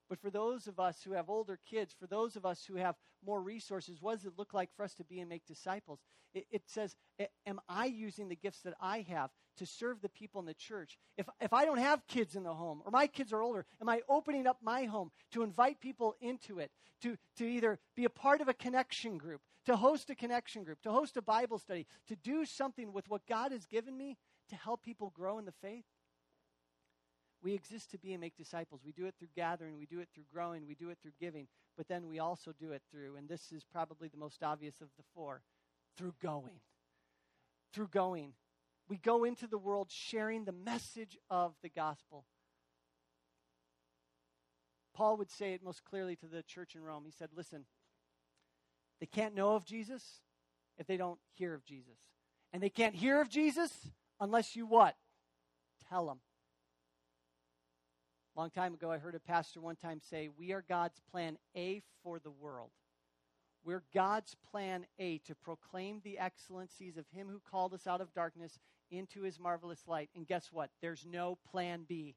But 0.10 0.20
for 0.20 0.30
those 0.30 0.68
of 0.68 0.80
us 0.80 1.02
who 1.04 1.14
have 1.14 1.30
older 1.30 1.60
kids, 1.70 1.94
for 2.00 2.08
those 2.08 2.36
of 2.36 2.46
us 2.46 2.64
who 2.66 2.76
have 2.76 2.96
more 3.26 3.42
resources, 3.42 4.02
what 4.02 4.16
does 4.16 4.26
it 4.26 4.38
look 4.38 4.54
like 4.54 4.70
for 4.76 4.84
us 4.84 4.94
to 4.96 5.04
be 5.04 5.20
and 5.20 5.30
make 5.30 5.46
disciples? 5.46 6.00
It, 6.34 6.46
it, 6.52 6.64
says, 6.68 6.96
Am 7.46 7.60
I 7.68 7.86
using 7.86 8.30
the 8.30 8.36
gifts 8.36 8.62
that 8.62 8.76
I 8.80 9.06
have 9.10 9.32
to 9.58 9.66
serve 9.66 10.02
the 10.02 10.10
people 10.10 10.40
in 10.40 10.46
the 10.46 10.54
church? 10.54 10.98
If, 11.18 11.28
if 11.42 11.52
I 11.52 11.66
don't 11.66 11.80
have 11.80 12.08
kids 12.08 12.36
in 12.36 12.44
the 12.44 12.54
home, 12.54 12.82
or 12.86 12.92
my 12.92 13.08
kids 13.08 13.34
are 13.34 13.42
older, 13.42 13.66
am 13.82 13.90
I 13.90 14.02
opening 14.08 14.48
up 14.48 14.60
my 14.62 14.86
home 14.86 15.12
to 15.32 15.44
invite 15.44 15.80
people 15.82 16.16
into 16.22 16.60
it, 16.60 16.72
to, 17.02 17.18
to 17.38 17.46
either 17.46 17.80
be 17.96 18.06
a 18.06 18.10
part 18.10 18.42
of 18.42 18.48
a 18.48 18.54
connection 18.54 19.18
group, 19.18 19.42
to 19.66 19.76
host 19.76 20.10
a 20.10 20.16
connection 20.16 20.64
group, 20.64 20.82
to 20.84 20.92
host 20.92 21.18
a 21.18 21.22
Bible 21.22 21.60
study, 21.60 21.86
to 22.08 22.16
do 22.16 22.46
something 22.46 22.94
with 22.94 23.10
what 23.10 23.28
God 23.28 23.52
has 23.52 23.66
given 23.66 23.98
me 23.98 24.18
to 24.50 24.56
help 24.56 24.84
people 24.84 25.12
grow 25.16 25.40
in 25.40 25.46
the 25.46 25.52
faith? 25.52 25.86
We 27.44 27.54
exist 27.54 27.92
to 27.92 27.98
be 27.98 28.14
and 28.14 28.22
make 28.22 28.36
disciples. 28.36 28.82
We 28.86 28.92
do 28.92 29.06
it 29.06 29.16
through 29.18 29.30
gathering, 29.36 29.78
we 29.78 29.86
do 29.86 30.00
it 30.00 30.10
through 30.14 30.26
growing, 30.34 30.68
we 30.68 30.76
do 30.76 30.90
it 30.90 30.98
through 31.02 31.12
giving, 31.20 31.48
but 31.76 31.88
then 31.88 32.08
we 32.08 32.20
also 32.20 32.52
do 32.60 32.72
it 32.72 32.82
through, 32.92 33.16
and 33.16 33.30
this 33.30 33.52
is 33.52 33.64
probably 33.64 34.08
the 34.08 34.18
most 34.18 34.42
obvious 34.42 34.82
of 34.82 34.88
the 34.98 35.04
four, 35.14 35.42
through 35.96 36.14
going. 36.22 36.60
Through 37.74 37.90
going. 37.90 38.34
We 38.90 38.98
go 38.98 39.24
into 39.24 39.48
the 39.48 39.58
world 39.58 39.92
sharing 39.92 40.46
the 40.46 40.52
message 40.52 41.18
of 41.30 41.54
the 41.62 41.70
gospel. 41.70 42.26
Paul 44.96 45.18
would 45.18 45.30
say 45.30 45.54
it 45.54 45.64
most 45.64 45.84
clearly 45.84 46.16
to 46.16 46.26
the 46.26 46.42
church 46.42 46.74
in 46.74 46.82
Rome. 46.82 47.04
He 47.06 47.12
said, 47.12 47.30
Listen, 47.36 47.66
they 49.00 49.06
can't 49.06 49.36
know 49.36 49.56
of 49.56 49.64
Jesus 49.64 50.22
if 50.78 50.88
they 50.88 50.98
don't 50.98 51.20
hear 51.36 51.54
of 51.54 51.64
Jesus. 51.64 51.98
And 52.52 52.64
they 52.64 52.70
can't 52.70 52.96
hear 52.96 53.22
of 53.22 53.30
Jesus 53.30 53.72
unless 54.20 54.56
you 54.56 54.66
what? 54.66 54.96
Tell 55.90 56.08
them. 56.08 56.20
Long 58.38 58.52
time 58.52 58.76
ago, 58.76 58.92
I 58.92 59.00
heard 59.00 59.16
a 59.16 59.20
pastor 59.20 59.60
one 59.60 59.78
time 59.78 60.00
say, 60.00 60.30
We 60.38 60.52
are 60.52 60.64
God's 60.70 61.02
plan 61.12 61.40
A 61.56 61.82
for 62.04 62.20
the 62.20 62.30
world. 62.30 62.70
We're 63.66 63.82
God's 63.96 64.36
plan 64.52 64.86
A 65.00 65.18
to 65.26 65.34
proclaim 65.34 66.02
the 66.04 66.20
excellencies 66.20 66.98
of 66.98 67.06
Him 67.12 67.30
who 67.32 67.42
called 67.50 67.74
us 67.74 67.88
out 67.88 68.00
of 68.00 68.14
darkness 68.14 68.60
into 68.92 69.24
His 69.24 69.40
marvelous 69.40 69.88
light. 69.88 70.12
And 70.16 70.28
guess 70.28 70.50
what? 70.52 70.70
There's 70.84 71.04
no 71.04 71.40
plan 71.50 71.86
B. 71.90 72.14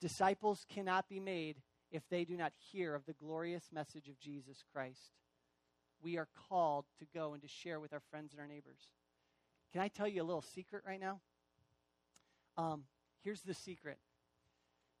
Disciples 0.00 0.66
cannot 0.68 1.08
be 1.08 1.20
made 1.20 1.58
if 1.92 2.02
they 2.10 2.24
do 2.24 2.36
not 2.36 2.52
hear 2.72 2.96
of 2.96 3.06
the 3.06 3.12
glorious 3.12 3.68
message 3.72 4.08
of 4.08 4.18
Jesus 4.18 4.64
Christ. 4.72 5.12
We 6.02 6.18
are 6.18 6.26
called 6.48 6.86
to 6.98 7.06
go 7.14 7.32
and 7.32 7.42
to 7.42 7.48
share 7.48 7.78
with 7.78 7.92
our 7.92 8.02
friends 8.10 8.32
and 8.32 8.40
our 8.40 8.48
neighbors. 8.48 8.90
Can 9.72 9.82
I 9.82 9.88
tell 9.88 10.08
you 10.08 10.20
a 10.20 10.24
little 10.24 10.42
secret 10.42 10.82
right 10.84 11.00
now? 11.00 11.20
Um, 12.58 12.82
here's 13.22 13.42
the 13.42 13.54
secret 13.54 13.98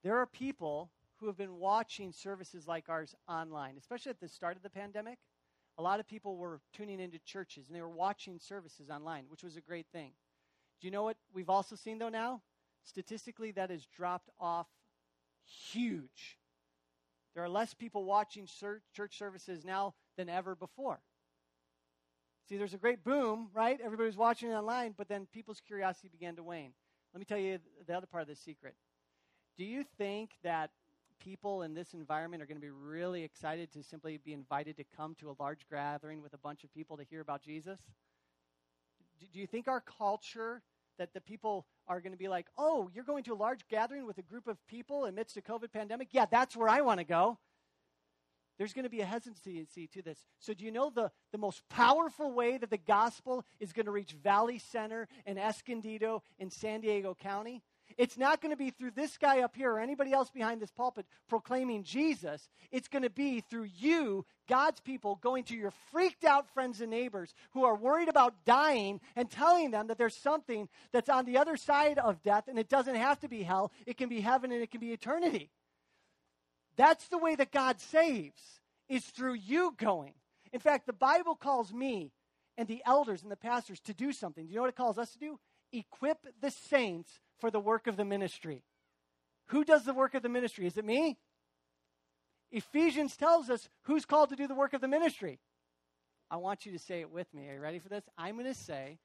there 0.02 0.18
are 0.18 0.26
people 0.26 0.90
who 1.18 1.26
have 1.26 1.36
been 1.36 1.56
watching 1.56 2.12
services 2.12 2.66
like 2.66 2.88
ours 2.88 3.14
online, 3.28 3.76
especially 3.78 4.10
at 4.10 4.20
the 4.20 4.28
start 4.28 4.56
of 4.56 4.62
the 4.62 4.70
pandemic. 4.70 5.18
A 5.78 5.82
lot 5.82 6.00
of 6.00 6.06
people 6.06 6.36
were 6.36 6.60
tuning 6.72 7.00
into 7.00 7.18
churches 7.18 7.66
and 7.66 7.76
they 7.76 7.82
were 7.82 7.88
watching 7.88 8.38
services 8.38 8.90
online, 8.90 9.24
which 9.28 9.42
was 9.42 9.56
a 9.56 9.60
great 9.60 9.86
thing. 9.92 10.12
Do 10.80 10.86
you 10.86 10.90
know 10.90 11.04
what 11.04 11.16
we've 11.32 11.50
also 11.50 11.76
seen, 11.76 11.98
though, 11.98 12.08
now? 12.08 12.42
Statistically, 12.84 13.50
that 13.52 13.70
has 13.70 13.84
dropped 13.86 14.30
off 14.38 14.66
huge. 15.72 16.38
There 17.34 17.42
are 17.42 17.48
less 17.48 17.74
people 17.74 18.04
watching 18.04 18.46
church 18.94 19.18
services 19.18 19.64
now 19.64 19.94
than 20.16 20.28
ever 20.28 20.54
before. 20.54 21.00
See, 22.48 22.56
there's 22.56 22.74
a 22.74 22.78
great 22.78 23.02
boom, 23.02 23.48
right? 23.52 23.80
Everybody 23.82 24.06
was 24.06 24.16
watching 24.16 24.50
it 24.50 24.54
online, 24.54 24.94
but 24.96 25.08
then 25.08 25.26
people's 25.32 25.60
curiosity 25.60 26.08
began 26.08 26.36
to 26.36 26.42
wane. 26.42 26.72
Let 27.12 27.18
me 27.18 27.24
tell 27.24 27.38
you 27.38 27.58
the 27.86 27.96
other 27.96 28.06
part 28.06 28.22
of 28.22 28.28
the 28.28 28.36
secret. 28.36 28.74
Do 29.56 29.64
you 29.64 29.84
think 29.96 30.30
that 30.42 30.70
people 31.18 31.62
in 31.62 31.74
this 31.74 31.94
environment 31.94 32.42
are 32.42 32.46
going 32.46 32.58
to 32.58 32.62
be 32.62 32.70
really 32.70 33.22
excited 33.22 33.72
to 33.72 33.82
simply 33.82 34.18
be 34.18 34.34
invited 34.34 34.76
to 34.76 34.84
come 34.96 35.14
to 35.16 35.30
a 35.30 35.34
large 35.38 35.66
gathering 35.70 36.20
with 36.22 36.34
a 36.34 36.38
bunch 36.38 36.62
of 36.62 36.72
people 36.74 36.96
to 36.98 37.04
hear 37.04 37.20
about 37.20 37.42
Jesus? 37.42 37.78
Do 39.32 39.40
you 39.40 39.46
think 39.46 39.66
our 39.66 39.80
culture 39.80 40.62
that 40.98 41.14
the 41.14 41.20
people 41.20 41.66
are 41.88 42.00
going 42.00 42.12
to 42.12 42.18
be 42.18 42.28
like, 42.28 42.46
oh, 42.58 42.90
you're 42.94 43.04
going 43.04 43.24
to 43.24 43.32
a 43.32 43.34
large 43.34 43.66
gathering 43.68 44.06
with 44.06 44.18
a 44.18 44.22
group 44.22 44.46
of 44.46 44.58
people 44.66 45.06
amidst 45.06 45.36
a 45.38 45.40
COVID 45.40 45.72
pandemic? 45.72 46.08
Yeah, 46.10 46.26
that's 46.30 46.54
where 46.54 46.68
I 46.68 46.82
want 46.82 47.00
to 47.00 47.04
go. 47.04 47.38
There's 48.58 48.72
going 48.72 48.84
to 48.84 48.90
be 48.90 49.00
a 49.00 49.06
hesitancy 49.06 49.88
to 49.92 50.02
this. 50.02 50.18
So, 50.38 50.54
do 50.54 50.64
you 50.64 50.70
know 50.70 50.90
the, 50.90 51.10
the 51.30 51.38
most 51.38 51.62
powerful 51.68 52.32
way 52.32 52.56
that 52.56 52.70
the 52.70 52.78
gospel 52.78 53.44
is 53.60 53.74
going 53.74 53.84
to 53.84 53.92
reach 53.92 54.12
Valley 54.12 54.58
Center 54.58 55.08
and 55.26 55.38
Escondido 55.38 56.22
in 56.38 56.50
San 56.50 56.80
Diego 56.80 57.14
County? 57.14 57.62
It's 57.96 58.18
not 58.18 58.40
going 58.40 58.50
to 58.50 58.56
be 58.56 58.70
through 58.70 58.92
this 58.92 59.16
guy 59.16 59.40
up 59.40 59.56
here 59.56 59.72
or 59.72 59.80
anybody 59.80 60.12
else 60.12 60.30
behind 60.30 60.60
this 60.60 60.70
pulpit 60.70 61.06
proclaiming 61.28 61.82
Jesus. 61.82 62.48
It's 62.70 62.88
going 62.88 63.02
to 63.02 63.10
be 63.10 63.40
through 63.40 63.68
you, 63.78 64.26
God's 64.48 64.80
people, 64.80 65.18
going 65.22 65.44
to 65.44 65.56
your 65.56 65.72
freaked 65.92 66.24
out 66.24 66.52
friends 66.52 66.80
and 66.80 66.90
neighbors 66.90 67.34
who 67.52 67.64
are 67.64 67.76
worried 67.76 68.08
about 68.08 68.44
dying 68.44 69.00
and 69.14 69.30
telling 69.30 69.70
them 69.70 69.86
that 69.86 69.98
there's 69.98 70.16
something 70.16 70.68
that's 70.92 71.08
on 71.08 71.24
the 71.24 71.38
other 71.38 71.56
side 71.56 71.98
of 71.98 72.22
death 72.22 72.48
and 72.48 72.58
it 72.58 72.68
doesn't 72.68 72.96
have 72.96 73.20
to 73.20 73.28
be 73.28 73.42
hell. 73.42 73.72
It 73.86 73.96
can 73.96 74.08
be 74.08 74.20
heaven 74.20 74.52
and 74.52 74.62
it 74.62 74.70
can 74.70 74.80
be 74.80 74.92
eternity. 74.92 75.50
That's 76.76 77.08
the 77.08 77.18
way 77.18 77.34
that 77.36 77.52
God 77.52 77.80
saves, 77.80 78.60
is 78.88 79.04
through 79.04 79.34
you 79.34 79.74
going. 79.78 80.12
In 80.52 80.60
fact, 80.60 80.86
the 80.86 80.92
Bible 80.92 81.34
calls 81.34 81.72
me 81.72 82.12
and 82.58 82.68
the 82.68 82.82
elders 82.86 83.22
and 83.22 83.30
the 83.30 83.36
pastors 83.36 83.80
to 83.80 83.94
do 83.94 84.12
something. 84.12 84.44
Do 84.44 84.50
you 84.50 84.56
know 84.56 84.62
what 84.62 84.70
it 84.70 84.76
calls 84.76 84.98
us 84.98 85.12
to 85.12 85.18
do? 85.18 85.38
Equip 85.72 86.18
the 86.40 86.50
saints 86.50 87.10
for 87.38 87.50
the 87.50 87.60
work 87.60 87.86
of 87.86 87.96
the 87.96 88.04
ministry. 88.04 88.62
Who 89.46 89.64
does 89.64 89.84
the 89.84 89.94
work 89.94 90.14
of 90.14 90.22
the 90.22 90.28
ministry? 90.28 90.66
Is 90.66 90.76
it 90.76 90.84
me? 90.84 91.18
Ephesians 92.50 93.16
tells 93.16 93.50
us 93.50 93.68
who's 93.82 94.04
called 94.04 94.30
to 94.30 94.36
do 94.36 94.46
the 94.46 94.54
work 94.54 94.72
of 94.72 94.80
the 94.80 94.88
ministry. 94.88 95.38
I 96.30 96.36
want 96.36 96.66
you 96.66 96.72
to 96.72 96.78
say 96.78 97.00
it 97.00 97.10
with 97.10 97.32
me. 97.34 97.48
Are 97.48 97.54
you 97.54 97.60
ready 97.60 97.78
for 97.78 97.88
this? 97.88 98.04
I'm 98.18 98.34
going 98.34 98.46
to 98.46 98.54
say 98.54 98.98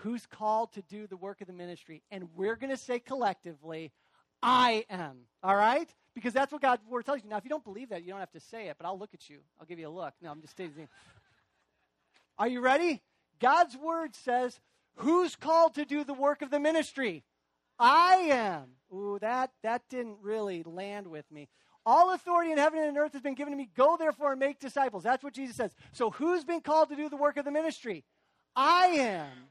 who's 0.00 0.26
called 0.26 0.72
to 0.72 0.82
do 0.82 1.06
the 1.06 1.16
work 1.16 1.40
of 1.40 1.46
the 1.46 1.52
ministry, 1.52 2.02
and 2.10 2.28
we're 2.36 2.56
going 2.56 2.70
to 2.70 2.76
say 2.76 2.98
collectively, 2.98 3.92
I 4.42 4.84
am. 4.90 5.20
All 5.42 5.56
right? 5.56 5.88
Because 6.14 6.34
that's 6.34 6.52
what 6.52 6.60
God's 6.60 6.84
word 6.86 7.06
tells 7.06 7.22
you. 7.22 7.30
Now, 7.30 7.38
if 7.38 7.44
you 7.44 7.50
don't 7.50 7.64
believe 7.64 7.88
that, 7.90 8.02
you 8.02 8.10
don't 8.10 8.20
have 8.20 8.32
to 8.32 8.40
say 8.40 8.68
it, 8.68 8.76
but 8.78 8.86
I'll 8.86 8.98
look 8.98 9.14
at 9.14 9.30
you. 9.30 9.38
I'll 9.58 9.66
give 9.66 9.78
you 9.78 9.88
a 9.88 9.90
look. 9.90 10.12
No, 10.20 10.30
I'm 10.30 10.42
just 10.42 10.56
teasing. 10.56 10.88
Are 12.38 12.48
you 12.48 12.60
ready? 12.60 13.02
God's 13.40 13.76
word 13.76 14.14
says, 14.14 14.60
who's 14.96 15.36
called 15.36 15.74
to 15.74 15.84
do 15.84 16.04
the 16.04 16.14
work 16.14 16.42
of 16.42 16.50
the 16.50 16.60
ministry? 16.60 17.24
I 17.78 18.28
am. 18.30 18.64
Ooh, 18.92 19.18
that, 19.20 19.50
that 19.62 19.82
didn't 19.90 20.18
really 20.22 20.62
land 20.62 21.06
with 21.06 21.30
me. 21.30 21.48
All 21.84 22.12
authority 22.12 22.50
in 22.50 22.58
heaven 22.58 22.80
and 22.80 22.96
earth 22.98 23.12
has 23.12 23.22
been 23.22 23.34
given 23.34 23.52
to 23.52 23.56
me. 23.56 23.68
Go 23.76 23.96
therefore 23.96 24.32
and 24.32 24.40
make 24.40 24.58
disciples. 24.58 25.04
That's 25.04 25.22
what 25.22 25.34
Jesus 25.34 25.56
says. 25.56 25.70
So 25.92 26.10
who's 26.10 26.44
been 26.44 26.60
called 26.60 26.88
to 26.88 26.96
do 26.96 27.08
the 27.08 27.16
work 27.16 27.36
of 27.36 27.44
the 27.44 27.52
ministry? 27.52 28.04
I 28.54 28.86
am. 28.86 29.48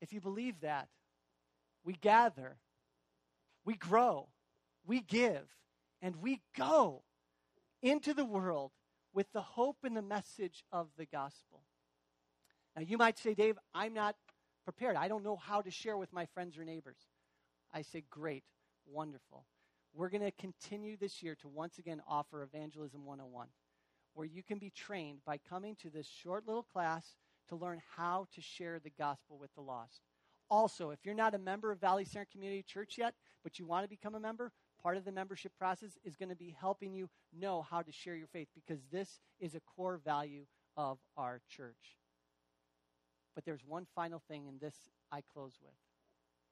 If 0.00 0.12
you 0.12 0.20
believe 0.20 0.60
that, 0.60 0.88
we 1.84 1.94
gather, 1.94 2.56
we 3.64 3.74
grow, 3.74 4.28
we 4.86 5.00
give, 5.00 5.46
and 6.02 6.16
we 6.16 6.42
go 6.56 7.02
into 7.82 8.12
the 8.12 8.24
world 8.24 8.72
with 9.14 9.26
the 9.32 9.40
hope 9.40 9.78
and 9.84 9.96
the 9.96 10.02
message 10.02 10.64
of 10.72 10.88
the 10.98 11.06
gospel. 11.06 11.62
Now, 12.76 12.82
you 12.82 12.98
might 12.98 13.18
say, 13.18 13.34
Dave, 13.34 13.58
I'm 13.74 13.94
not 13.94 14.16
prepared. 14.64 14.96
I 14.96 15.08
don't 15.08 15.24
know 15.24 15.36
how 15.36 15.60
to 15.60 15.70
share 15.70 15.96
with 15.96 16.12
my 16.12 16.26
friends 16.26 16.58
or 16.58 16.64
neighbors. 16.64 16.98
I 17.72 17.82
say, 17.82 18.04
great, 18.10 18.44
wonderful. 18.86 19.46
We're 19.94 20.10
going 20.10 20.24
to 20.24 20.32
continue 20.32 20.96
this 20.96 21.22
year 21.22 21.36
to 21.36 21.48
once 21.48 21.78
again 21.78 22.00
offer 22.08 22.42
Evangelism 22.42 23.04
101, 23.04 23.48
where 24.14 24.26
you 24.26 24.42
can 24.42 24.58
be 24.58 24.70
trained 24.70 25.18
by 25.24 25.38
coming 25.48 25.76
to 25.82 25.90
this 25.90 26.06
short 26.06 26.46
little 26.46 26.64
class 26.64 27.16
to 27.48 27.56
learn 27.56 27.80
how 27.96 28.26
to 28.34 28.40
share 28.40 28.80
the 28.80 28.92
gospel 28.98 29.38
with 29.38 29.54
the 29.54 29.60
lost. 29.60 30.00
Also, 30.50 30.90
if 30.90 30.98
you're 31.04 31.14
not 31.14 31.34
a 31.34 31.38
member 31.38 31.70
of 31.70 31.80
Valley 31.80 32.04
Center 32.04 32.26
Community 32.30 32.62
Church 32.62 32.96
yet, 32.98 33.14
but 33.42 33.58
you 33.58 33.66
want 33.66 33.84
to 33.84 33.88
become 33.88 34.14
a 34.14 34.20
member, 34.20 34.52
part 34.82 34.96
of 34.96 35.04
the 35.04 35.12
membership 35.12 35.52
process 35.58 35.98
is 36.04 36.16
going 36.16 36.28
to 36.28 36.36
be 36.36 36.54
helping 36.58 36.92
you 36.92 37.08
know 37.32 37.62
how 37.62 37.80
to 37.80 37.92
share 37.92 38.16
your 38.16 38.26
faith 38.26 38.48
because 38.54 38.80
this 38.92 39.20
is 39.40 39.54
a 39.54 39.60
core 39.60 40.00
value 40.04 40.44
of 40.76 40.98
our 41.16 41.40
church. 41.48 41.96
But 43.34 43.44
there's 43.44 43.64
one 43.66 43.86
final 43.94 44.22
thing, 44.28 44.46
and 44.48 44.60
this 44.60 44.76
I 45.10 45.22
close 45.32 45.58
with. 45.62 45.74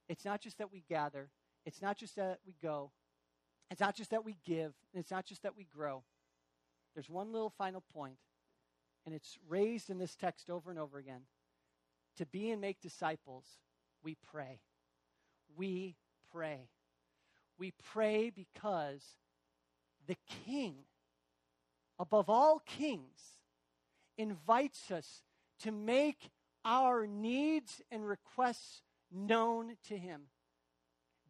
It's 0.09 0.25
not 0.25 0.41
just 0.41 0.59
that 0.59 0.73
we 0.73 0.85
gather, 0.89 1.31
it's 1.65 1.81
not 1.81 1.97
just 1.97 2.17
that 2.17 2.41
we 2.45 2.55
go, 2.61 2.91
it's 3.71 3.81
not 3.81 3.97
just 3.97 4.11
that 4.11 4.25
we 4.25 4.37
give, 4.45 4.75
and 4.93 5.01
it's 5.01 5.11
not 5.11 5.25
just 5.25 5.43
that 5.45 5.57
we 5.57 5.65
grow. 5.65 6.03
There's 6.95 7.09
one 7.09 7.33
little 7.33 7.51
final 7.51 7.83
point, 7.95 8.19
and 9.07 9.15
it's 9.15 9.39
raised 9.49 9.91
in 9.91 9.99
this 9.99 10.15
text 10.15 10.51
over 10.51 10.71
and 10.71 10.79
over 10.79 10.99
again. 10.99 11.23
To 12.19 12.27
be 12.27 12.51
and 12.51 12.61
make 12.61 12.81
disciples, 12.81 13.47
we 14.03 14.17
pray. 14.31 14.61
We 15.57 15.97
pray. 16.33 16.69
We 17.59 17.73
pray 17.93 18.31
because 18.31 19.03
the 20.07 20.17
King, 20.45 20.75
above 21.99 22.29
all 22.29 22.61
kings, 22.67 23.39
invites 24.19 24.91
us 24.91 25.23
to 25.61 25.71
make 25.71 26.31
our 26.65 27.07
needs 27.07 27.83
and 27.91 28.07
requests 28.07 28.83
known 29.11 29.77
to 29.89 29.97
Him. 29.97 30.23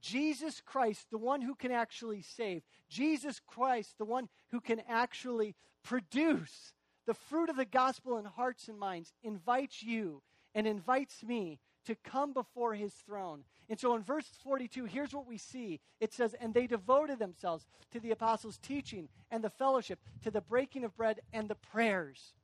Jesus 0.00 0.60
Christ, 0.64 1.06
the 1.10 1.18
one 1.18 1.42
who 1.42 1.54
can 1.54 1.70
actually 1.70 2.22
save, 2.22 2.62
Jesus 2.88 3.40
Christ, 3.46 3.98
the 3.98 4.04
one 4.04 4.28
who 4.50 4.60
can 4.60 4.82
actually 4.88 5.54
produce 5.84 6.72
the 7.06 7.14
fruit 7.14 7.48
of 7.48 7.56
the 7.56 7.64
gospel 7.64 8.18
in 8.18 8.24
hearts 8.24 8.68
and 8.68 8.78
minds, 8.78 9.12
invites 9.22 9.82
you 9.82 10.22
and 10.54 10.66
invites 10.66 11.22
me 11.22 11.58
to 11.84 11.96
come 11.96 12.32
before 12.32 12.74
his 12.74 12.92
throne. 12.92 13.44
And 13.68 13.78
so 13.78 13.94
in 13.94 14.02
verse 14.02 14.26
42, 14.42 14.84
here's 14.84 15.14
what 15.14 15.26
we 15.26 15.38
see 15.38 15.80
it 16.00 16.12
says, 16.12 16.34
And 16.34 16.54
they 16.54 16.66
devoted 16.66 17.18
themselves 17.18 17.66
to 17.92 18.00
the 18.00 18.10
apostles' 18.10 18.58
teaching 18.58 19.08
and 19.30 19.42
the 19.42 19.50
fellowship, 19.50 19.98
to 20.22 20.30
the 20.30 20.40
breaking 20.40 20.84
of 20.84 20.96
bread 20.96 21.20
and 21.32 21.48
the 21.48 21.54
prayers. 21.54 22.34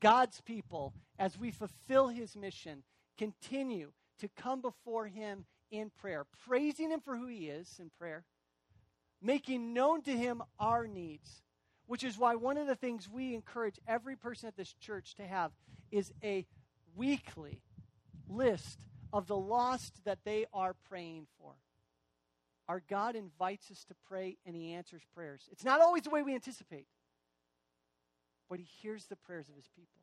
God's 0.00 0.40
people, 0.40 0.94
as 1.18 1.38
we 1.38 1.50
fulfill 1.50 2.08
his 2.08 2.36
mission, 2.36 2.82
continue 3.16 3.92
to 4.20 4.28
come 4.36 4.60
before 4.60 5.06
him 5.06 5.44
in 5.70 5.90
prayer, 5.90 6.24
praising 6.46 6.90
him 6.90 7.00
for 7.00 7.16
who 7.16 7.26
he 7.26 7.48
is 7.48 7.76
in 7.78 7.90
prayer, 7.98 8.24
making 9.20 9.74
known 9.74 10.02
to 10.02 10.16
him 10.16 10.42
our 10.58 10.86
needs, 10.86 11.42
which 11.86 12.04
is 12.04 12.18
why 12.18 12.34
one 12.34 12.56
of 12.56 12.66
the 12.66 12.76
things 12.76 13.08
we 13.08 13.34
encourage 13.34 13.78
every 13.86 14.16
person 14.16 14.46
at 14.46 14.56
this 14.56 14.74
church 14.80 15.14
to 15.14 15.26
have 15.26 15.52
is 15.90 16.12
a 16.22 16.46
weekly 16.96 17.60
list 18.28 18.84
of 19.12 19.26
the 19.26 19.36
lost 19.36 20.04
that 20.04 20.18
they 20.24 20.46
are 20.52 20.74
praying 20.88 21.26
for. 21.40 21.54
Our 22.68 22.82
God 22.88 23.16
invites 23.16 23.70
us 23.70 23.84
to 23.84 23.94
pray 24.06 24.36
and 24.44 24.54
He 24.54 24.72
answers 24.74 25.02
prayers. 25.14 25.48
It's 25.50 25.64
not 25.64 25.80
always 25.80 26.02
the 26.02 26.10
way 26.10 26.22
we 26.22 26.34
anticipate, 26.34 26.86
but 28.50 28.58
He 28.58 28.66
hears 28.82 29.06
the 29.06 29.16
prayers 29.16 29.48
of 29.48 29.56
His 29.56 29.68
people. 29.74 29.97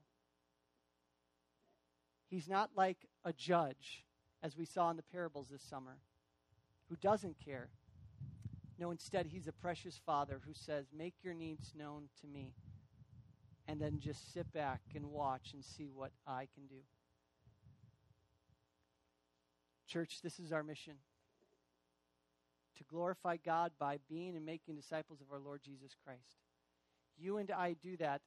He's 2.29 2.49
not 2.49 2.71
like 2.75 2.97
a 3.23 3.33
judge, 3.33 4.03
as 4.41 4.57
we 4.57 4.65
saw 4.65 4.89
in 4.89 4.97
the 4.97 5.03
parables 5.03 5.47
this 5.49 5.61
summer, 5.61 5.97
who 6.89 6.95
doesn't 6.95 7.37
care. 7.43 7.69
No, 8.77 8.91
instead, 8.91 9.27
He's 9.27 9.47
a 9.47 9.53
precious 9.53 9.99
Father 10.05 10.41
who 10.45 10.53
says, 10.53 10.87
Make 10.95 11.15
your 11.23 11.33
needs 11.33 11.73
known 11.77 12.09
to 12.21 12.27
me, 12.27 12.53
and 13.67 13.79
then 13.79 13.99
just 13.99 14.33
sit 14.33 14.51
back 14.53 14.81
and 14.95 15.11
watch 15.11 15.51
and 15.53 15.63
see 15.63 15.89
what 15.93 16.11
I 16.27 16.47
can 16.53 16.67
do. 16.67 16.81
Church, 19.87 20.19
this 20.21 20.39
is 20.39 20.51
our 20.51 20.63
mission 20.63 20.95
to 22.77 22.83
glorify 22.83 23.37
God 23.37 23.71
by 23.79 23.99
being 24.09 24.35
and 24.35 24.45
making 24.45 24.75
disciples 24.75 25.21
of 25.21 25.31
our 25.31 25.39
Lord 25.39 25.61
Jesus 25.63 25.95
Christ. 26.03 26.43
You 27.17 27.37
and 27.37 27.49
I 27.51 27.75
do 27.81 27.95
that 27.97 28.21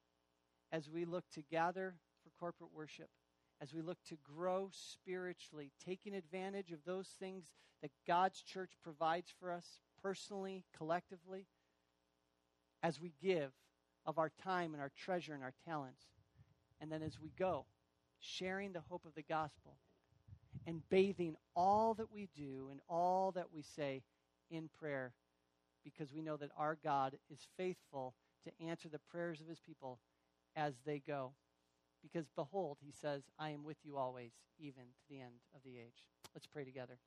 as 0.72 0.88
we 0.88 1.04
look 1.04 1.24
to 1.34 1.42
gather 1.42 1.94
for 2.22 2.30
corporate 2.38 2.70
worship, 2.74 3.10
as 3.60 3.74
we 3.74 3.82
look 3.82 3.98
to 4.08 4.16
grow 4.36 4.70
spiritually, 4.72 5.72
taking 5.84 6.14
advantage 6.14 6.72
of 6.72 6.84
those 6.84 7.08
things 7.18 7.50
that 7.82 7.90
God's 8.06 8.42
church 8.42 8.72
provides 8.82 9.32
for 9.40 9.50
us 9.52 9.80
personally, 10.02 10.64
collectively, 10.76 11.46
as 12.82 13.00
we 13.00 13.12
give 13.20 13.50
of 14.06 14.18
our 14.18 14.30
time 14.42 14.72
and 14.72 14.80
our 14.80 14.92
treasure 14.96 15.34
and 15.34 15.42
our 15.42 15.54
talents. 15.66 16.04
And 16.80 16.90
then 16.90 17.02
as 17.02 17.18
we 17.20 17.32
go, 17.38 17.66
sharing 18.20 18.72
the 18.72 18.82
hope 18.88 19.04
of 19.04 19.14
the 19.14 19.22
gospel 19.22 19.76
and 20.66 20.88
bathing 20.88 21.36
all 21.54 21.94
that 21.94 22.12
we 22.12 22.28
do 22.36 22.68
and 22.70 22.80
all 22.88 23.32
that 23.32 23.52
we 23.52 23.62
say 23.62 24.02
in 24.50 24.68
prayer 24.78 25.12
because 25.84 26.12
we 26.12 26.22
know 26.22 26.36
that 26.36 26.50
our 26.56 26.76
God 26.82 27.16
is 27.30 27.46
faithful 27.56 28.14
to 28.44 28.66
answer 28.66 28.88
the 28.88 28.98
prayers 29.10 29.40
of 29.40 29.48
his 29.48 29.60
people 29.60 29.98
as 30.56 30.74
they 30.84 31.00
go. 31.06 31.32
Because 32.02 32.28
behold, 32.36 32.78
he 32.80 32.92
says, 32.92 33.22
I 33.38 33.50
am 33.50 33.64
with 33.64 33.76
you 33.82 33.96
always, 33.96 34.32
even 34.58 34.82
to 34.82 35.08
the 35.10 35.20
end 35.20 35.40
of 35.54 35.62
the 35.64 35.78
age. 35.78 36.06
Let's 36.34 36.46
pray 36.46 36.64
together. 36.64 36.98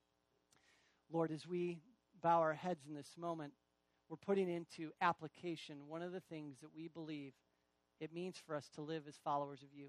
Lord, 1.12 1.32
as 1.32 1.47
we 1.47 1.80
bow 2.21 2.39
our 2.39 2.54
heads 2.54 2.86
in 2.88 2.93
this 2.93 3.15
moment, 3.17 3.54
we're 4.10 4.17
putting 4.17 4.49
into 4.49 4.91
application 5.01 5.88
one 5.88 6.01
of 6.01 6.12
the 6.12 6.19
things 6.19 6.58
that 6.62 6.75
we 6.75 6.88
believe 6.89 7.34
it 7.99 8.13
means 8.13 8.36
for 8.45 8.56
us 8.56 8.67
to 8.75 8.82
live 8.82 9.04
as 9.08 9.15
followers 9.23 9.62
of 9.63 9.69
you, 9.73 9.88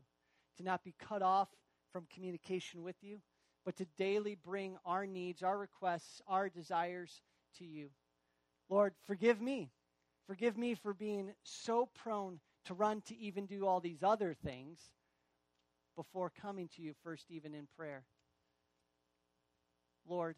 to 0.58 0.62
not 0.62 0.84
be 0.84 0.94
cut 0.98 1.22
off 1.22 1.48
from 1.92 2.06
communication 2.12 2.82
with 2.82 2.96
you, 3.00 3.20
but 3.64 3.76
to 3.76 3.86
daily 3.96 4.36
bring 4.44 4.76
our 4.84 5.06
needs, 5.06 5.42
our 5.42 5.58
requests, 5.58 6.20
our 6.28 6.48
desires 6.48 7.22
to 7.58 7.64
you. 7.64 7.88
Lord, 8.68 8.94
forgive 9.06 9.40
me. 9.40 9.70
Forgive 10.26 10.56
me 10.56 10.74
for 10.74 10.94
being 10.94 11.32
so 11.42 11.88
prone 11.94 12.38
to 12.66 12.74
run 12.74 13.00
to 13.02 13.16
even 13.16 13.46
do 13.46 13.66
all 13.66 13.80
these 13.80 14.02
other 14.02 14.34
things 14.34 14.78
before 15.96 16.30
coming 16.30 16.68
to 16.76 16.82
you 16.82 16.94
first, 17.02 17.26
even 17.30 17.54
in 17.54 17.66
prayer. 17.76 18.04
Lord, 20.08 20.36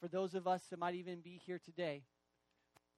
for 0.00 0.08
those 0.08 0.34
of 0.34 0.46
us 0.46 0.62
that 0.70 0.78
might 0.78 0.94
even 0.94 1.20
be 1.20 1.40
here 1.44 1.60
today, 1.62 2.02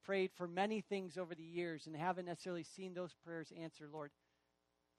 prayed 0.04 0.30
for 0.36 0.46
many 0.46 0.80
things 0.80 1.18
over 1.18 1.34
the 1.34 1.42
years 1.42 1.86
and 1.86 1.96
haven't 1.96 2.26
necessarily 2.26 2.62
seen 2.62 2.94
those 2.94 3.14
prayers 3.24 3.52
answered, 3.58 3.90
Lord. 3.92 4.10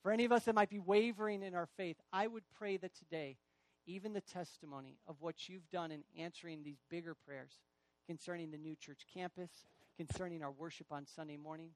For 0.02 0.12
any 0.12 0.26
of 0.26 0.32
us 0.32 0.46
that 0.46 0.56
might 0.56 0.70
be 0.70 0.80
wavering 0.80 1.44
in 1.44 1.54
our 1.54 1.68
faith, 1.78 1.98
I 2.12 2.28
would 2.28 2.44
pray 2.58 2.78
that 2.78 2.96
today 2.96 3.38
even 3.86 4.14
the 4.14 4.22
testimony 4.22 4.98
of 5.08 5.18
what 5.20 5.50
you've 5.50 5.70
done 5.70 5.92
in 5.92 6.04
answering 6.18 6.64
these 6.64 6.82
bigger 6.90 7.16
prayers 7.16 7.60
concerning 8.08 8.52
the 8.52 8.58
new 8.58 8.76
church 8.76 9.06
campus, 9.14 9.50
concerning 9.98 10.44
our 10.44 10.52
worship 10.52 10.88
on 10.92 11.06
Sunday 11.06 11.38
morning, 11.38 11.70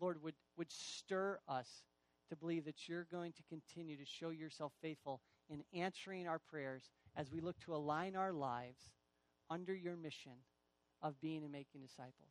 Lord, 0.00 0.22
would, 0.22 0.34
would 0.56 0.70
stir 0.70 1.38
us 1.48 1.68
to 2.28 2.36
believe 2.36 2.64
that 2.66 2.88
you're 2.88 3.06
going 3.10 3.32
to 3.32 3.42
continue 3.48 3.96
to 3.96 4.04
show 4.04 4.30
yourself 4.30 4.72
faithful 4.82 5.20
in 5.48 5.62
answering 5.74 6.28
our 6.28 6.38
prayers 6.38 6.90
as 7.16 7.32
we 7.32 7.40
look 7.40 7.58
to 7.60 7.74
align 7.74 8.16
our 8.16 8.32
lives 8.32 8.90
under 9.50 9.74
your 9.74 9.96
mission 9.96 10.32
of 11.02 11.20
being 11.20 11.42
and 11.42 11.52
making 11.52 11.80
disciples. 11.80 12.30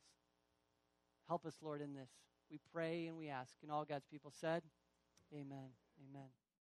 Help 1.26 1.44
us, 1.44 1.56
Lord, 1.62 1.80
in 1.80 1.94
this. 1.94 2.10
We 2.50 2.58
pray 2.72 3.06
and 3.06 3.18
we 3.18 3.28
ask. 3.28 3.52
And 3.62 3.70
all 3.70 3.84
God's 3.84 4.06
people 4.06 4.32
said, 4.40 4.62
Amen. 5.34 5.70
Amen. 6.08 6.28